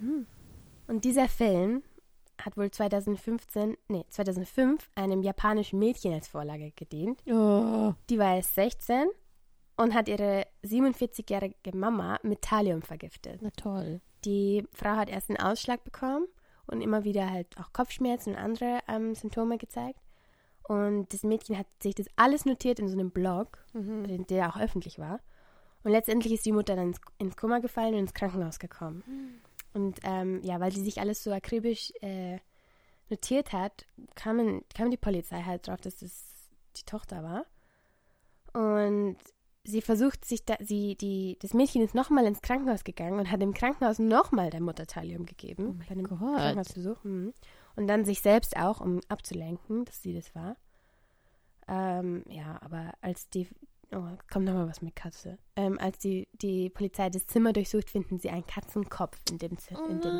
Mhm. 0.00 0.26
Und 0.86 1.04
dieser 1.04 1.28
Film 1.28 1.82
hat 2.42 2.56
wohl 2.56 2.70
2015, 2.70 3.76
nee, 3.88 4.04
2005 4.08 4.90
einem 4.94 5.22
japanischen 5.22 5.78
Mädchen 5.78 6.12
als 6.12 6.28
Vorlage 6.28 6.72
gedient. 6.72 7.22
Oh. 7.26 7.94
Die 8.10 8.18
war 8.18 8.36
erst 8.36 8.54
16 8.54 9.08
und 9.76 9.94
hat 9.94 10.08
ihre 10.08 10.46
47-jährige 10.64 11.76
Mama 11.76 12.18
mit 12.22 12.42
Thallium 12.42 12.82
vergiftet. 12.82 13.40
Na 13.42 13.50
toll. 13.50 14.00
Die 14.24 14.66
Frau 14.72 14.90
hat 14.96 15.08
erst 15.10 15.30
einen 15.30 15.38
Ausschlag 15.40 15.84
bekommen 15.84 16.26
und 16.66 16.80
immer 16.80 17.04
wieder 17.04 17.30
halt 17.30 17.46
auch 17.58 17.72
Kopfschmerzen 17.72 18.30
und 18.34 18.38
andere 18.40 18.78
ähm, 18.88 19.14
Symptome 19.14 19.58
gezeigt. 19.58 20.00
Und 20.66 21.12
das 21.12 21.22
Mädchen 21.24 21.58
hat 21.58 21.66
sich 21.82 21.94
das 21.94 22.06
alles 22.16 22.46
notiert 22.46 22.78
in 22.78 22.88
so 22.88 22.94
einem 22.94 23.10
Blog, 23.10 23.58
Mhm. 23.74 24.26
der 24.28 24.48
auch 24.48 24.58
öffentlich 24.58 24.98
war. 24.98 25.20
Und 25.82 25.90
letztendlich 25.92 26.32
ist 26.32 26.46
die 26.46 26.52
Mutter 26.52 26.74
dann 26.76 26.88
ins, 26.88 27.00
ins 27.18 27.36
Koma 27.36 27.58
gefallen 27.58 27.92
und 27.92 28.00
ins 28.00 28.14
Krankenhaus 28.14 28.58
gekommen. 28.58 29.42
Und 29.74 29.98
ähm, 30.04 30.40
ja, 30.42 30.60
weil 30.60 30.72
sie 30.72 30.82
sich 30.82 31.00
alles 31.00 31.22
so 31.22 31.32
akribisch 31.32 31.92
äh, 32.00 32.38
notiert 33.10 33.52
hat, 33.52 33.86
kam, 34.14 34.62
kam 34.74 34.90
die 34.90 34.96
Polizei 34.96 35.42
halt 35.42 35.66
drauf, 35.66 35.80
dass 35.80 35.98
das 35.98 36.24
die 36.76 36.84
Tochter 36.84 37.22
war. 37.22 37.46
Und 38.52 39.16
sie 39.64 39.82
versucht 39.82 40.24
sich 40.24 40.44
da, 40.44 40.56
sie, 40.60 40.94
die, 40.96 41.36
das 41.40 41.54
Mädchen 41.54 41.82
ist 41.82 41.94
nochmal 41.94 42.26
ins 42.26 42.42
Krankenhaus 42.42 42.84
gegangen 42.84 43.18
und 43.18 43.30
hat 43.30 43.42
im 43.42 43.54
Krankenhaus 43.54 43.98
nochmal 43.98 44.50
der 44.50 44.60
Mutter 44.60 44.86
Thallium 44.86 45.26
gegeben. 45.26 45.66
Oh 45.68 45.84
bei 45.84 45.90
einem 45.90 46.06
Gott. 46.06 46.18
Krankenhausbesuch. 46.18 47.02
Mhm. 47.04 47.32
Und 47.76 47.88
dann 47.88 48.04
sich 48.04 48.20
selbst 48.20 48.56
auch, 48.56 48.80
um 48.80 49.00
abzulenken, 49.08 49.84
dass 49.84 50.02
sie 50.02 50.14
das 50.14 50.34
war. 50.34 50.56
Ähm, 51.66 52.24
ja, 52.28 52.58
aber 52.62 52.92
als 53.00 53.28
die, 53.30 53.48
oh, 53.94 54.16
kommt 54.32 54.44
nochmal 54.46 54.68
was 54.68 54.82
mit 54.82 54.94
Katze. 54.96 55.38
Ähm, 55.56 55.78
als 55.78 55.98
die, 55.98 56.28
die 56.32 56.68
Polizei 56.70 57.08
das 57.10 57.26
Zimmer 57.26 57.52
durchsucht, 57.52 57.90
finden 57.90 58.18
sie 58.18 58.30
einen 58.30 58.46
Katzenkopf 58.46 59.18
in 59.30 59.38
dem, 59.38 59.56
Zi- 59.58 59.74
Oh 59.76 59.86
in 59.86 60.00
dem 60.00 60.16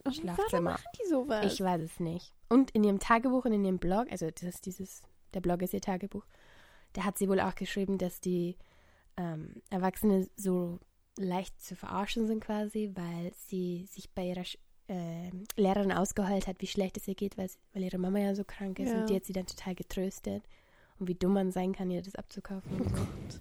Schlafzimmer. 0.12 0.36
Warum 0.52 0.64
machen 0.64 0.84
die 1.02 1.08
sowas? 1.08 1.52
ich 1.52 1.60
weiß 1.60 1.80
es 1.82 2.00
nicht. 2.00 2.32
Und 2.48 2.70
in 2.72 2.84
ihrem 2.84 2.98
Tagebuch 2.98 3.44
und 3.44 3.52
in 3.52 3.64
ihrem 3.64 3.78
Blog, 3.78 4.06
also 4.10 4.30
das 4.30 4.42
ist 4.42 4.66
dieses, 4.66 5.02
der 5.34 5.40
Blog 5.40 5.62
ist 5.62 5.74
ihr 5.74 5.80
Tagebuch, 5.80 6.24
da 6.94 7.04
hat 7.04 7.18
sie 7.18 7.28
wohl 7.28 7.40
auch 7.40 7.54
geschrieben, 7.54 7.98
dass 7.98 8.20
die 8.20 8.56
ähm, 9.16 9.62
Erwachsene 9.70 10.28
so 10.36 10.78
leicht 11.18 11.60
zu 11.60 11.76
verarschen 11.76 12.26
sind 12.26 12.42
quasi, 12.42 12.90
weil 12.94 13.32
sie 13.34 13.86
sich 13.90 14.10
bei 14.12 14.26
ihrer 14.26 14.42
Sch- 14.42 14.58
ähm, 14.88 15.44
Lehrerin 15.56 15.92
ausgeheult 15.92 16.46
hat, 16.46 16.56
wie 16.60 16.66
schlecht 16.66 16.96
es 16.96 17.06
ihr 17.08 17.14
geht, 17.14 17.38
weil, 17.38 17.48
sie, 17.48 17.58
weil 17.72 17.82
ihre 17.82 17.98
Mama 17.98 18.18
ja 18.18 18.34
so 18.34 18.44
krank 18.44 18.78
ist 18.78 18.90
Ja. 18.90 19.00
und 19.00 19.10
die 19.10 19.16
hat 19.16 19.24
sie 19.24 19.32
dann 19.32 19.46
total 19.46 19.74
getröstet 19.74 20.42
und 21.02 21.08
wie 21.08 21.16
dumm 21.16 21.32
man 21.32 21.50
sein 21.50 21.72
kann, 21.72 21.90
ihr 21.90 22.00
das 22.00 22.14
abzukaufen. 22.14 22.80
und 22.80 22.96
so. 23.32 23.38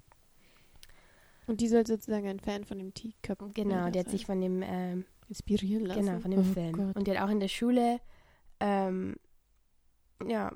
Und 1.45 1.62
die 1.62 1.67
soll 1.67 1.86
sozusagen 1.86 2.28
ein 2.28 2.39
Fan 2.39 2.65
von 2.65 2.80
dem 2.80 2.93
Teacup 2.93 3.54
Genau, 3.54 3.89
die 3.91 4.00
hat 4.00 4.10
sich 4.10 4.26
von 4.26 4.41
dem 4.41 4.63
ähm, 4.63 5.06
inspirieren 5.30 5.86
lassen. 5.86 6.06
Genau, 6.06 6.19
von 6.19 6.32
dem 6.32 6.39
oh 6.39 6.54
Film. 6.54 6.74
Gott. 6.74 6.95
Und 6.95 7.08
die 7.08 7.12
hat 7.12 7.24
auch 7.24 7.30
in 7.30 7.39
der 7.39 7.50
Schule, 7.50 8.00
ähm, 8.60 9.15
ja, 10.28 10.52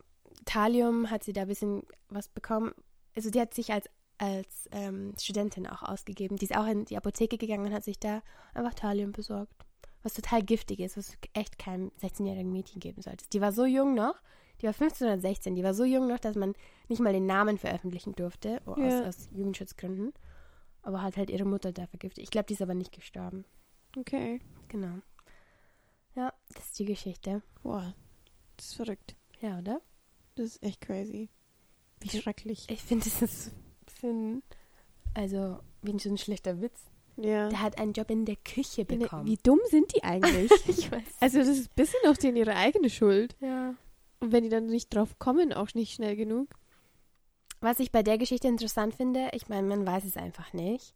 Thallium 0.45 1.11
hat 1.11 1.23
sie 1.23 1.33
da 1.33 1.43
ein 1.43 1.47
bisschen 1.47 1.83
was 2.09 2.27
bekommen. 2.27 2.73
Also 3.15 3.29
die 3.29 3.39
hat 3.39 3.53
sich 3.53 3.71
als, 3.71 3.87
als 4.17 4.67
ähm, 4.71 5.13
Studentin 5.19 5.67
auch 5.67 5.83
ausgegeben. 5.83 6.37
Die 6.37 6.45
ist 6.45 6.57
auch 6.57 6.67
in 6.67 6.85
die 6.85 6.97
Apotheke 6.97 7.37
gegangen 7.37 7.67
und 7.67 7.73
hat 7.73 7.83
sich 7.83 7.99
da 7.99 8.23
einfach 8.55 8.73
Thallium 8.73 9.11
besorgt. 9.11 9.53
Was 10.01 10.13
total 10.13 10.41
giftig 10.41 10.79
ist, 10.79 10.97
was 10.97 11.17
echt 11.33 11.59
keinem 11.59 11.91
16-jährigen 12.01 12.51
Mädchen 12.51 12.79
geben 12.79 13.01
solltest. 13.03 13.33
Die 13.33 13.41
war 13.41 13.51
so 13.51 13.65
jung 13.65 13.93
noch, 13.93 14.15
die 14.61 14.65
war 14.65 14.73
15 14.73 15.07
oder 15.07 15.19
16, 15.19 15.55
die 15.55 15.63
war 15.63 15.73
so 15.73 15.83
jung 15.83 16.07
noch, 16.07 16.19
dass 16.19 16.35
man 16.35 16.53
nicht 16.87 16.99
mal 17.01 17.13
den 17.13 17.25
Namen 17.25 17.57
veröffentlichen 17.57 18.13
durfte, 18.15 18.61
oh, 18.65 18.75
Ja. 18.77 19.01
aus, 19.01 19.07
aus 19.17 19.29
Jugendschutzgründen. 19.33 20.13
Aber 20.81 21.01
hat 21.01 21.17
halt 21.17 21.29
ihre 21.29 21.45
Mutter 21.45 21.71
da 21.71 21.87
vergiftet. 21.87 22.23
Ich 22.23 22.29
glaube, 22.29 22.45
die 22.45 22.53
ist 22.53 22.61
aber 22.61 22.75
nicht 22.75 22.91
gestorben. 22.91 23.43
Okay. 23.97 24.39
Genau. 24.67 24.99
Ja, 26.15 26.31
das 26.53 26.65
ist 26.65 26.79
die 26.79 26.85
Geschichte. 26.85 27.41
Boah. 27.63 27.93
Das 28.57 28.67
ist 28.67 28.75
verrückt. 28.75 29.15
Ja, 29.41 29.59
oder? 29.59 29.81
Das 30.35 30.45
ist 30.45 30.63
echt 30.63 30.81
crazy. 30.81 31.29
Wie 31.99 32.09
Ja. 32.15 32.21
schrecklich. 32.21 32.65
Ich 32.69 32.81
finde, 32.81 33.05
das 33.05 33.21
ist 33.21 33.47
ein 33.47 33.85
bisschen, 33.85 34.43
also, 35.13 35.59
wie 35.81 35.97
so 35.99 36.09
ein 36.09 36.17
schlechter 36.17 36.61
Witz. 36.61 36.79
Ja. 37.17 37.49
Der 37.49 37.61
hat 37.61 37.79
einen 37.79 37.93
Job 37.93 38.09
in 38.11 38.25
der 38.25 38.35
Küche 38.35 38.85
der- 38.85 38.97
bekommen. 38.97 39.25
Wie 39.25 39.37
dumm 39.41 39.59
sind 39.69 39.95
die 39.95 40.03
eigentlich? 40.03 40.51
ich 40.67 40.91
weiß. 40.91 41.03
also 41.19 41.39
das 41.39 41.47
ist 41.47 41.71
ein 41.71 41.75
bisschen 41.75 42.09
auf 42.09 42.17
denen 42.17 42.37
ihre 42.37 42.55
eigene 42.55 42.89
Schuld. 42.89 43.35
Ja. 43.39 43.73
Und 44.19 44.31
wenn 44.31 44.43
die 44.43 44.49
dann 44.49 44.67
nicht 44.67 44.93
drauf 44.93 45.19
kommen, 45.19 45.53
auch 45.53 45.73
nicht 45.73 45.93
schnell 45.93 46.15
genug. 46.15 46.49
Was 47.61 47.79
ich 47.79 47.91
bei 47.91 48.03
der 48.03 48.17
Geschichte 48.17 48.47
interessant 48.47 48.95
finde, 48.95 49.29
ich 49.33 49.47
meine, 49.49 49.67
man 49.67 49.85
weiß 49.85 50.03
es 50.05 50.17
einfach 50.17 50.53
nicht. 50.53 50.93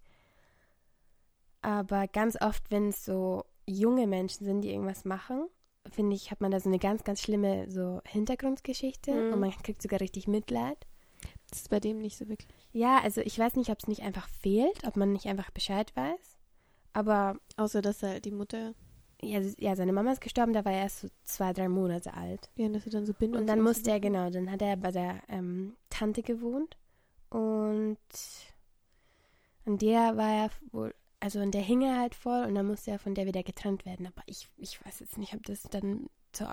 Aber 1.62 2.08
ganz 2.08 2.38
oft, 2.42 2.70
wenn 2.72 2.90
es 2.90 3.04
so 3.06 3.46
junge 3.68 4.08
Menschen 4.08 4.46
sind, 4.46 4.62
die 4.62 4.70
irgendwas 4.72 5.06
machen, 5.06 5.48
finde 5.92 6.16
ich, 6.16 6.32
hat 6.32 6.42
man 6.42 6.52
da 6.52 6.60
so 6.60 6.70
eine 6.70 6.80
ganz, 6.80 7.04
ganz 7.04 7.22
schlimme 7.22 7.70
so 7.70 8.02
Hintergrundgeschichte 8.06 9.12
Mhm. 9.12 9.34
und 9.34 9.40
man 9.40 9.52
kriegt 9.52 9.82
sogar 9.82 10.00
richtig 10.00 10.28
Mitleid. 10.28 10.86
Das 11.50 11.62
ist 11.62 11.70
bei 11.70 11.80
dem 11.80 11.98
nicht 12.00 12.18
so 12.18 12.28
wirklich. 12.30 12.48
Ja, 12.72 13.00
also 13.02 13.22
ich 13.22 13.38
weiß 13.38 13.56
nicht, 13.56 13.70
ob 13.72 13.80
es 13.80 13.88
nicht 13.88 14.04
einfach 14.04 14.30
fehlt, 14.30 14.86
ob 14.86 14.96
man 14.96 15.12
nicht 15.12 15.26
einfach 15.28 15.52
Bescheid 15.52 15.92
weiß. 15.96 16.38
Aber 16.94 17.38
Außer, 17.58 17.82
dass 17.82 18.04
er 18.04 18.20
die 18.20 18.32
Mutter, 18.32 18.74
ja, 19.22 19.40
ja, 19.58 19.76
seine 19.76 19.92
Mama 19.94 20.12
ist 20.12 20.22
gestorben, 20.22 20.54
da 20.54 20.64
war 20.66 20.72
er 20.72 20.84
erst 20.84 21.02
so 21.02 21.08
zwei, 21.24 21.52
drei 21.54 21.68
Monate 21.70 22.14
alt. 22.14 22.50
ja, 22.56 22.70
dass 22.70 22.86
er 22.86 22.92
dann 22.92 23.06
so 23.06 23.14
Bindung 23.14 23.42
Und 23.42 23.48
dann 23.48 23.62
musste 23.62 23.92
er, 23.92 24.00
genau, 24.00 24.30
dann 24.30 24.50
hat 24.52 24.62
er 24.62 24.78
bei 24.78 24.92
der 24.92 25.22
ähm, 25.28 25.76
Tante 25.90 26.22
gewohnt 26.24 26.78
und 27.30 27.98
an 29.66 29.78
der 29.78 30.18
war 30.18 30.32
er 30.32 30.50
wohl, 30.72 30.94
also 31.20 31.40
an 31.40 31.52
der 31.52 31.62
hing 31.62 31.82
er 31.82 32.00
halt 32.00 32.16
voll 32.16 32.46
und 32.46 32.56
dann 32.56 32.66
musste 32.66 32.92
er 32.92 33.00
von 33.00 33.14
der 33.14 33.26
wieder 33.26 33.44
getrennt 33.44 33.86
werden. 33.86 34.08
Aber 34.08 34.22
ich, 34.26 34.48
ich 34.58 34.84
weiß 34.86 35.02
jetzt 35.02 35.18
nicht, 35.18 35.34
ob 35.34 35.44
das 35.44 35.64
dann 35.64 36.10
so, 36.34 36.46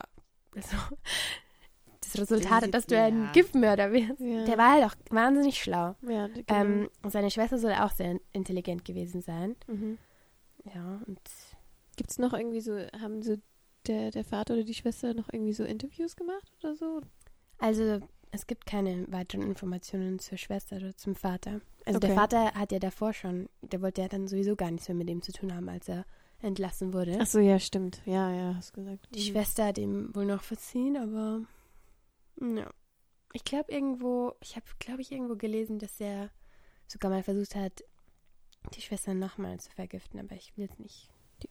also 0.55 0.77
das 2.01 2.19
Resultat 2.21 2.65
hat, 2.65 2.75
dass 2.75 2.87
du 2.87 2.99
ein 3.01 3.23
Ja. 3.25 3.33
Giftmörder 3.33 3.93
wirst. 3.93 4.21
Ja. 4.21 4.45
Der 4.45 4.59
war 4.59 4.73
halt 4.73 4.85
auch 4.85 4.95
wahnsinnig 5.11 5.63
schlau. 5.63 5.95
Ja, 6.03 6.27
genau. 6.27 6.45
Ähm, 6.49 6.91
und 7.03 7.11
seine 7.11 7.31
Schwester 7.31 7.59
soll 7.59 7.73
auch 7.75 7.93
sehr 7.93 8.19
intelligent 8.33 8.85
gewesen 8.85 9.23
sein. 9.23 9.57
mhm. 9.69 9.99
Ja, 10.75 11.01
und 11.07 11.21
Gibt 11.97 12.11
es 12.11 12.19
noch 12.19 12.33
irgendwie 12.33 12.61
so, 12.61 12.77
haben 13.01 13.23
so 13.23 13.37
der, 13.87 14.11
der 14.11 14.25
Vater 14.25 14.55
oder 14.55 14.65
die 14.65 14.75
Schwester 14.75 15.15
noch 15.15 15.29
irgendwie 15.33 15.53
so 15.53 15.65
Interviews 15.65 16.17
gemacht 16.17 16.51
oder 16.61 16.75
so? 16.75 17.01
also 17.59 18.01
es 18.33 18.47
gibt 18.47 18.67
keine 18.67 19.11
weiteren 19.11 19.43
Informationen 19.43 20.19
zur 20.19 20.37
Schwester 20.37 20.77
oder 20.77 20.95
zum 20.97 21.15
Vater. 21.15 21.61
Also 21.87 21.99
der 22.01 22.11
Okay. 22.11 22.19
Vater 22.19 22.53
hat 22.55 22.71
ja 22.73 22.79
davor 22.79 23.15
schon, 23.15 23.49
der 23.63 23.81
wollte 23.81 24.03
ja 24.03 24.09
dann 24.09 24.29
sowieso 24.29 24.57
gar 24.57 24.71
nichts 24.71 24.89
mehr 24.89 24.97
mit 24.97 25.09
ihm 25.09 25.23
zu 25.23 25.33
tun 25.33 25.55
haben, 25.55 25.69
als 25.71 25.89
er 25.89 26.05
entlassen 26.43 26.93
wurde. 26.93 27.17
Ach 27.19 27.27
so, 27.27 27.39
ja, 27.39 27.59
stimmt. 27.59 28.03
Ja, 28.05 28.31
ja, 28.31 28.55
hast 28.57 28.75
gesagt. 28.75 29.09
Die 29.15 29.21
Mhm. 29.21 29.25
Schwester 29.33 29.67
hat 29.67 29.79
ihm 29.79 30.15
wohl 30.15 30.27
noch 30.27 30.43
verziehen, 30.43 30.97
aber 30.99 31.43
ja. 32.41 32.69
Ich 33.33 33.45
glaube 33.45 33.73
irgendwo, 33.73 34.35
ich 34.43 34.57
habe, 34.57 34.67
glaube 34.81 35.01
ich, 35.01 35.13
irgendwo 35.13 35.37
gelesen, 35.37 35.79
dass 35.79 35.99
er 36.01 36.31
sogar 36.89 37.11
mal 37.11 37.23
versucht 37.23 37.55
hat, 37.55 37.83
die 38.75 38.83
Schwester 38.83 39.15
nochmal 39.15 39.59
zu 39.61 39.71
vergiften, 39.71 40.21
aber 40.21 40.35
ich 40.35 40.57
will 40.57 40.69
es 40.71 40.79
nicht. 40.79 41.09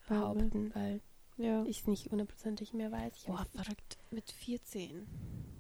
Behaupten, 0.08 0.72
weil 0.74 1.02
Ja. 1.38 1.64
ich 1.66 1.82
es 1.82 1.88
nicht 1.88 2.12
hundertprozentig 2.12 2.74
mehr 2.74 2.92
weiß. 2.92 3.14
Ich 3.18 3.26
Boah, 3.26 3.46
verrückt. 3.54 3.98
Mit 4.12 4.32
14. 4.32 5.08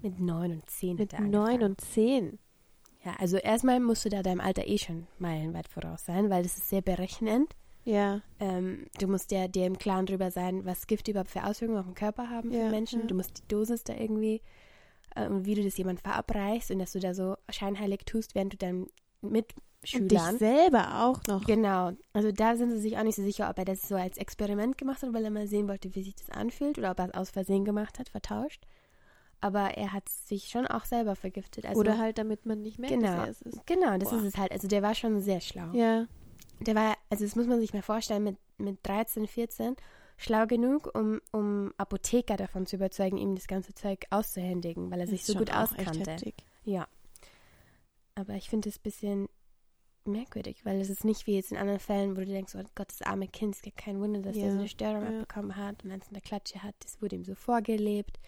mit 0.01 0.19
neun 0.19 0.51
und 0.53 0.69
zehn 0.69 0.95
Mit 0.97 1.13
hat 1.13 1.19
er 1.19 1.25
9 1.25 1.35
angefangen. 1.35 1.63
und 1.71 1.81
10. 1.81 2.39
Ja, 3.03 3.15
also 3.19 3.37
erstmal 3.37 3.79
musst 3.79 4.03
du 4.05 4.09
da 4.09 4.23
deinem 4.23 4.39
Alter 4.41 4.67
eh 4.67 4.77
schon 4.77 5.07
meilenweit 5.19 5.67
voraus 5.67 6.05
sein, 6.05 6.29
weil 6.29 6.43
das 6.43 6.57
ist 6.57 6.69
sehr 6.69 6.81
berechnend. 6.81 7.55
Ja. 7.83 8.21
Ähm, 8.39 8.87
du 8.99 9.07
musst 9.07 9.31
ja 9.31 9.47
dir 9.47 9.65
im 9.67 9.77
Klaren 9.77 10.07
drüber 10.07 10.31
sein, 10.31 10.65
was 10.65 10.87
Gift 10.87 11.07
überhaupt 11.07 11.29
für 11.29 11.43
Auswirkungen 11.45 11.79
auf 11.79 11.85
den 11.85 11.93
Körper 11.93 12.29
haben 12.31 12.49
für 12.49 12.57
Ja, 12.57 12.69
Menschen. 12.69 13.01
ja. 13.01 13.05
Du 13.07 13.13
musst 13.15 13.37
die 13.37 13.47
Dosis 13.47 13.83
da 13.83 13.93
irgendwie 13.93 14.41
äh, 15.15 15.27
und 15.27 15.45
wie 15.45 15.53
du 15.53 15.63
das 15.63 15.77
jemand 15.77 16.01
verabreichst 16.01 16.71
und 16.71 16.79
dass 16.79 16.93
du 16.93 16.99
da 16.99 17.13
so 17.13 17.35
scheinheilig 17.49 18.05
tust, 18.05 18.33
während 18.33 18.53
du 18.53 18.57
dann 19.93 20.03
Und 20.03 20.11
dich 20.11 20.21
selber 20.39 21.03
auch 21.05 21.21
noch. 21.27 21.45
Genau. 21.45 21.91
Also 22.13 22.31
da 22.31 22.55
sind 22.55 22.71
sie 22.71 22.79
sich 22.79 22.97
auch 22.97 23.03
nicht 23.03 23.15
so 23.15 23.23
sicher, 23.23 23.49
ob 23.49 23.57
er 23.57 23.65
das 23.65 23.87
so 23.87 23.95
als 23.95 24.17
Experiment 24.17 24.77
gemacht 24.77 25.01
hat, 25.01 25.13
weil 25.13 25.23
er 25.23 25.31
mal 25.31 25.47
sehen 25.47 25.67
wollte, 25.67 25.93
wie 25.95 26.03
sich 26.03 26.15
das 26.15 26.29
anfühlt, 26.29 26.77
oder 26.77 26.91
ob 26.91 26.99
er 26.99 27.07
es 27.07 27.13
aus 27.13 27.29
Versehen 27.29 27.65
gemacht 27.65 27.99
hat, 27.99 28.09
vertauscht. 28.09 28.65
Aber 29.41 29.77
er 29.77 29.93
hat 29.93 30.09
sich 30.09 30.47
schon 30.47 30.65
auch 30.65 30.85
selber 30.85 31.15
vergiftet. 31.15 31.65
Also, 31.65 31.79
Oder 31.79 31.97
halt, 31.97 32.17
damit 32.17 32.45
man 32.45 32.61
nicht 32.61 32.79
merkt, 32.79 32.95
Genau. 32.95 33.15
dass 33.17 33.25
er 33.25 33.29
es 33.29 33.41
ist. 33.41 33.67
Genau, 33.67 33.97
das 33.97 34.09
Boah. 34.09 34.17
ist 34.19 34.23
es 34.23 34.37
halt. 34.37 34.51
Also 34.51 34.67
der 34.67 34.81
war 34.81 34.95
schon 34.95 35.21
sehr 35.21 35.41
schlau. 35.41 35.71
Ja. 35.73 36.07
Der 36.61 36.73
war, 36.75 36.95
also 37.09 37.25
das 37.25 37.35
muss 37.35 37.47
man 37.47 37.59
sich 37.59 37.73
mal 37.73 37.81
vorstellen, 37.81 38.23
mit, 38.23 38.37
mit 38.57 38.79
13, 38.87 39.27
14 39.27 39.75
schlau 40.17 40.47
genug, 40.47 40.89
um, 40.95 41.21
um 41.31 41.73
Apotheker 41.77 42.37
davon 42.37 42.65
zu 42.65 42.77
überzeugen, 42.77 43.17
ihm 43.17 43.35
das 43.35 43.47
ganze 43.47 43.73
Zeug 43.73 44.05
auszuhändigen, 44.09 44.89
weil 44.89 45.01
er 45.01 45.07
sich 45.07 45.21
Ist 45.21 45.27
so 45.27 45.35
gut 45.35 45.53
auskannte. 45.53 46.33
Ja. 46.63 46.87
Aber 48.15 48.33
ich 48.33 48.49
finde 48.49 48.69
es 48.69 48.77
ein 48.77 48.83
bisschen 48.83 49.29
merkwürdig, 50.07 50.63
weil 50.65 50.79
es 50.79 50.89
ist 50.89 51.03
nicht 51.05 51.27
wie 51.27 51.35
jetzt 51.35 51.51
in 51.51 51.57
anderen 51.57 51.79
Fällen, 51.79 52.11
wo 52.15 52.21
du 52.21 52.25
denkst, 52.27 52.53
oh 52.55 52.63
Gott, 52.75 52.89
das 52.89 53.01
arme 53.01 53.27
Kind, 53.27 53.55
es 53.55 53.61
gibt 53.61 53.77
kein 53.77 53.99
Wunder, 53.99 54.21
dass 54.21 54.35
Ja, 54.35 54.45
er 54.45 54.51
so 54.51 54.59
eine 54.59 54.67
Störung 54.67 55.03
ja. 55.03 55.09
abbekommen 55.09 55.55
hat 55.55 55.83
und 55.83 55.91
eins 55.91 56.07
in 56.07 56.13
der 56.13 56.21
Klatsche 56.21 56.63
hat. 56.63 56.75
Das 56.79 57.01
wurde 57.01 57.15
ihm 57.15 57.23
so 57.25 57.35
vorgelebt. 57.35 58.19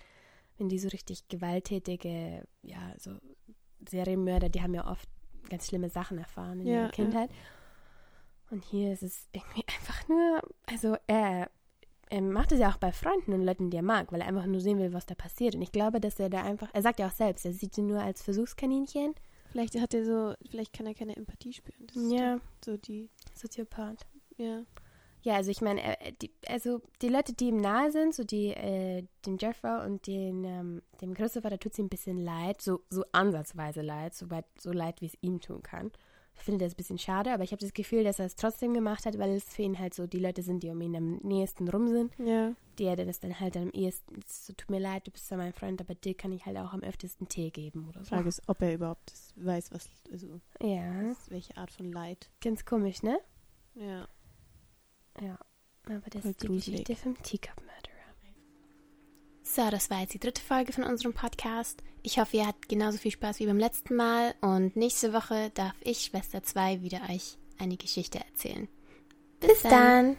Wenn 0.58 0.70
die 0.70 0.80
so 0.80 0.88
richtig 0.90 1.28
gewalttätige, 1.28 2.44
ja, 2.64 2.94
so 2.98 3.12
Serienmörder, 3.88 4.50
die 4.50 4.62
haben 4.62 4.74
ja 4.74 4.90
oft 4.90 5.08
ganz 5.50 5.68
schlimme 5.68 5.90
Sachen 5.90 6.18
erfahren 6.18 6.60
in 6.62 6.68
Ja, 6.68 6.82
ihrer. 6.84 6.90
Kindheit. 6.90 7.30
Und 8.50 8.64
hier 8.66 8.94
ist 8.94 9.04
es 9.04 9.28
irgendwie 9.34 9.64
einfach 9.78 10.08
nur, 10.08 10.42
also 10.66 10.96
er, 11.08 11.50
er 12.10 12.22
macht 12.22 12.52
es 12.52 12.60
ja 12.60 12.72
auch 12.72 12.78
bei 12.78 12.92
Freunden 12.92 13.34
und 13.34 13.44
Leuten, 13.44 13.70
die 13.70 13.78
er 13.78 13.84
mag, 13.84 14.12
weil 14.12 14.22
er 14.22 14.28
einfach 14.28 14.46
nur 14.46 14.62
sehen 14.62 14.80
will, 14.80 14.94
was 14.94 15.06
da 15.06 15.16
passiert. 15.16 15.56
Und 15.56 15.62
ich 15.62 15.72
glaube, 15.72 16.00
dass 16.00 16.20
er 16.20 16.30
da 16.30 16.44
einfach, 16.44 16.70
er 16.74 16.82
sagt 16.82 17.00
ja 17.00 17.08
auch 17.08 17.12
selbst, 17.12 17.46
er 17.46 17.54
sieht 17.54 17.76
sie 17.76 17.82
nur 17.84 18.02
als 18.02 18.22
Versuchskaninchen. 18.24 19.14
Vielleicht 19.52 19.80
hat 19.80 19.94
er 19.94 20.06
so, 20.06 20.34
vielleicht 20.50 20.74
kann 20.74 20.86
er 20.86 20.94
keine 20.94 21.16
Empathie 21.16 21.54
spüren. 21.54 21.88
Das 21.88 22.12
Ja, 22.12 22.40
So 22.64 22.78
die, 22.78 23.10
Soziopath. 23.34 24.06
ja. 24.38 24.64
Ja, 25.24 25.36
also 25.36 25.52
ich 25.52 25.62
meine, 25.62 25.82
er- 25.82 26.12
die, 26.14 26.32
also 26.48 26.82
die 27.02 27.10
Leute, 27.10 27.34
die 27.34 27.48
ihm 27.50 27.58
nahe 27.58 27.92
sind, 27.92 28.14
so 28.16 28.24
die, 28.24 28.50
äh, 28.54 29.04
dem 29.26 29.38
Jeffrey 29.38 29.86
und 29.86 30.08
den, 30.08 30.44
ähm, 30.46 30.82
dem 31.02 31.14
Christopher, 31.16 31.50
da 31.50 31.58
tut 31.58 31.74
sie 31.74 31.82
ein 31.84 31.90
bisschen 31.90 32.18
leid, 32.18 32.62
so, 32.62 32.82
so 32.90 33.04
ansatzweise 33.12 33.82
leid, 33.82 34.14
so, 34.14 34.30
weit, 34.30 34.46
so 34.58 34.72
leid, 34.72 35.02
wie 35.02 35.08
es 35.08 35.18
ihm 35.22 35.42
tun 35.42 35.62
kann. 35.64 35.92
Ich 36.38 36.44
finde 36.44 36.64
das 36.66 36.74
ein 36.74 36.78
bisschen 36.78 36.98
schade, 37.00 37.34
aber 37.34 37.44
ich 37.44 37.52
habe 37.52 37.60
das 37.60 37.74
Gefühl, 37.74 38.04
dass 38.04 38.20
er 38.20 38.26
es 38.26 38.36
trotzdem 38.36 38.74
gemacht 38.74 39.06
hat, 39.06 39.18
weil 39.18 39.32
es 39.32 39.44
für 39.44 39.64
ihn 39.64 39.78
halt 39.80 39.94
so 39.94 40.08
die 40.08 40.20
Leute 40.20 40.42
sind, 40.44 40.64
die 40.64 40.70
um 40.70 40.80
ihn 40.82 40.96
am 40.96 41.16
nächsten 41.18 41.68
rum 41.68 41.88
sind, 41.90 42.14
Ja. 42.20 42.54
die 42.80 42.86
er 42.86 42.96
das 42.96 43.20
dann 43.20 43.40
halt 43.40 43.58
am 43.58 43.70
ehesten, 43.72 44.22
so 44.26 44.54
tut 44.54 44.70
mir 44.70 44.80
leid, 44.80 45.06
du 45.08 45.12
bist 45.12 45.30
ja 45.30 45.36
mein 45.38 45.52
Freund, 45.52 45.82
aber 45.82 45.94
dir 45.96 46.14
kann 46.14 46.32
ich 46.32 46.46
halt 46.46 46.58
auch 46.58 46.72
am 46.74 46.82
öftesten 46.84 47.28
Tee 47.28 47.50
geben 47.50 47.88
oder 47.90 48.04
so. 48.04 48.10
Frage 48.16 48.30
ist, 48.30 48.42
ob 48.48 48.62
er 48.62 48.74
überhaupt 48.76 49.12
weiß, 49.36 49.72
was, 49.74 49.90
also, 50.12 50.40
Ja, 50.62 51.14
welche 51.30 51.58
Art 51.58 51.72
von 51.72 51.92
Leid. 51.92 52.30
ganz 52.40 52.64
komisch, 52.64 53.04
ne? 53.04 53.20
Ja. 53.76 54.08
Ja, 55.22 55.38
aber 55.86 56.10
das 56.12 56.22
Voll 56.22 56.32
ist 56.32 56.44
die 56.44 56.48
gruselig. 56.48 56.86
Geschichte 56.86 56.96
vom 56.96 57.22
Teacup-Murderer. 57.24 57.74
So, 59.44 59.70
das 59.72 59.90
war 59.90 60.02
jetzt 60.02 60.14
die 60.14 60.20
dritte 60.20 60.42
Folge 60.42 60.74
von 60.74 60.84
unserem 60.84 61.14
Podcast. 61.14 61.82
Ich 62.08 62.20
hoffe, 62.20 62.38
ihr 62.38 62.48
hattet 62.48 62.70
genauso 62.70 62.98
viel 62.98 63.12
Spaß 63.12 63.42
wie 63.42 63.48
beim 63.48 63.60
letzten 63.60 63.94
Mal 63.94 64.34
und 64.40 64.78
nächste 64.78 65.12
Woche 65.12 65.52
darf 65.54 65.76
ich, 65.82 66.06
Schwester 66.06 66.42
2, 66.42 66.82
wieder 66.82 67.02
euch 67.10 67.38
eine 67.60 67.76
Geschichte 67.76 68.18
erzählen. 68.18 68.70
Bis 69.42 69.62
dann. 69.64 70.16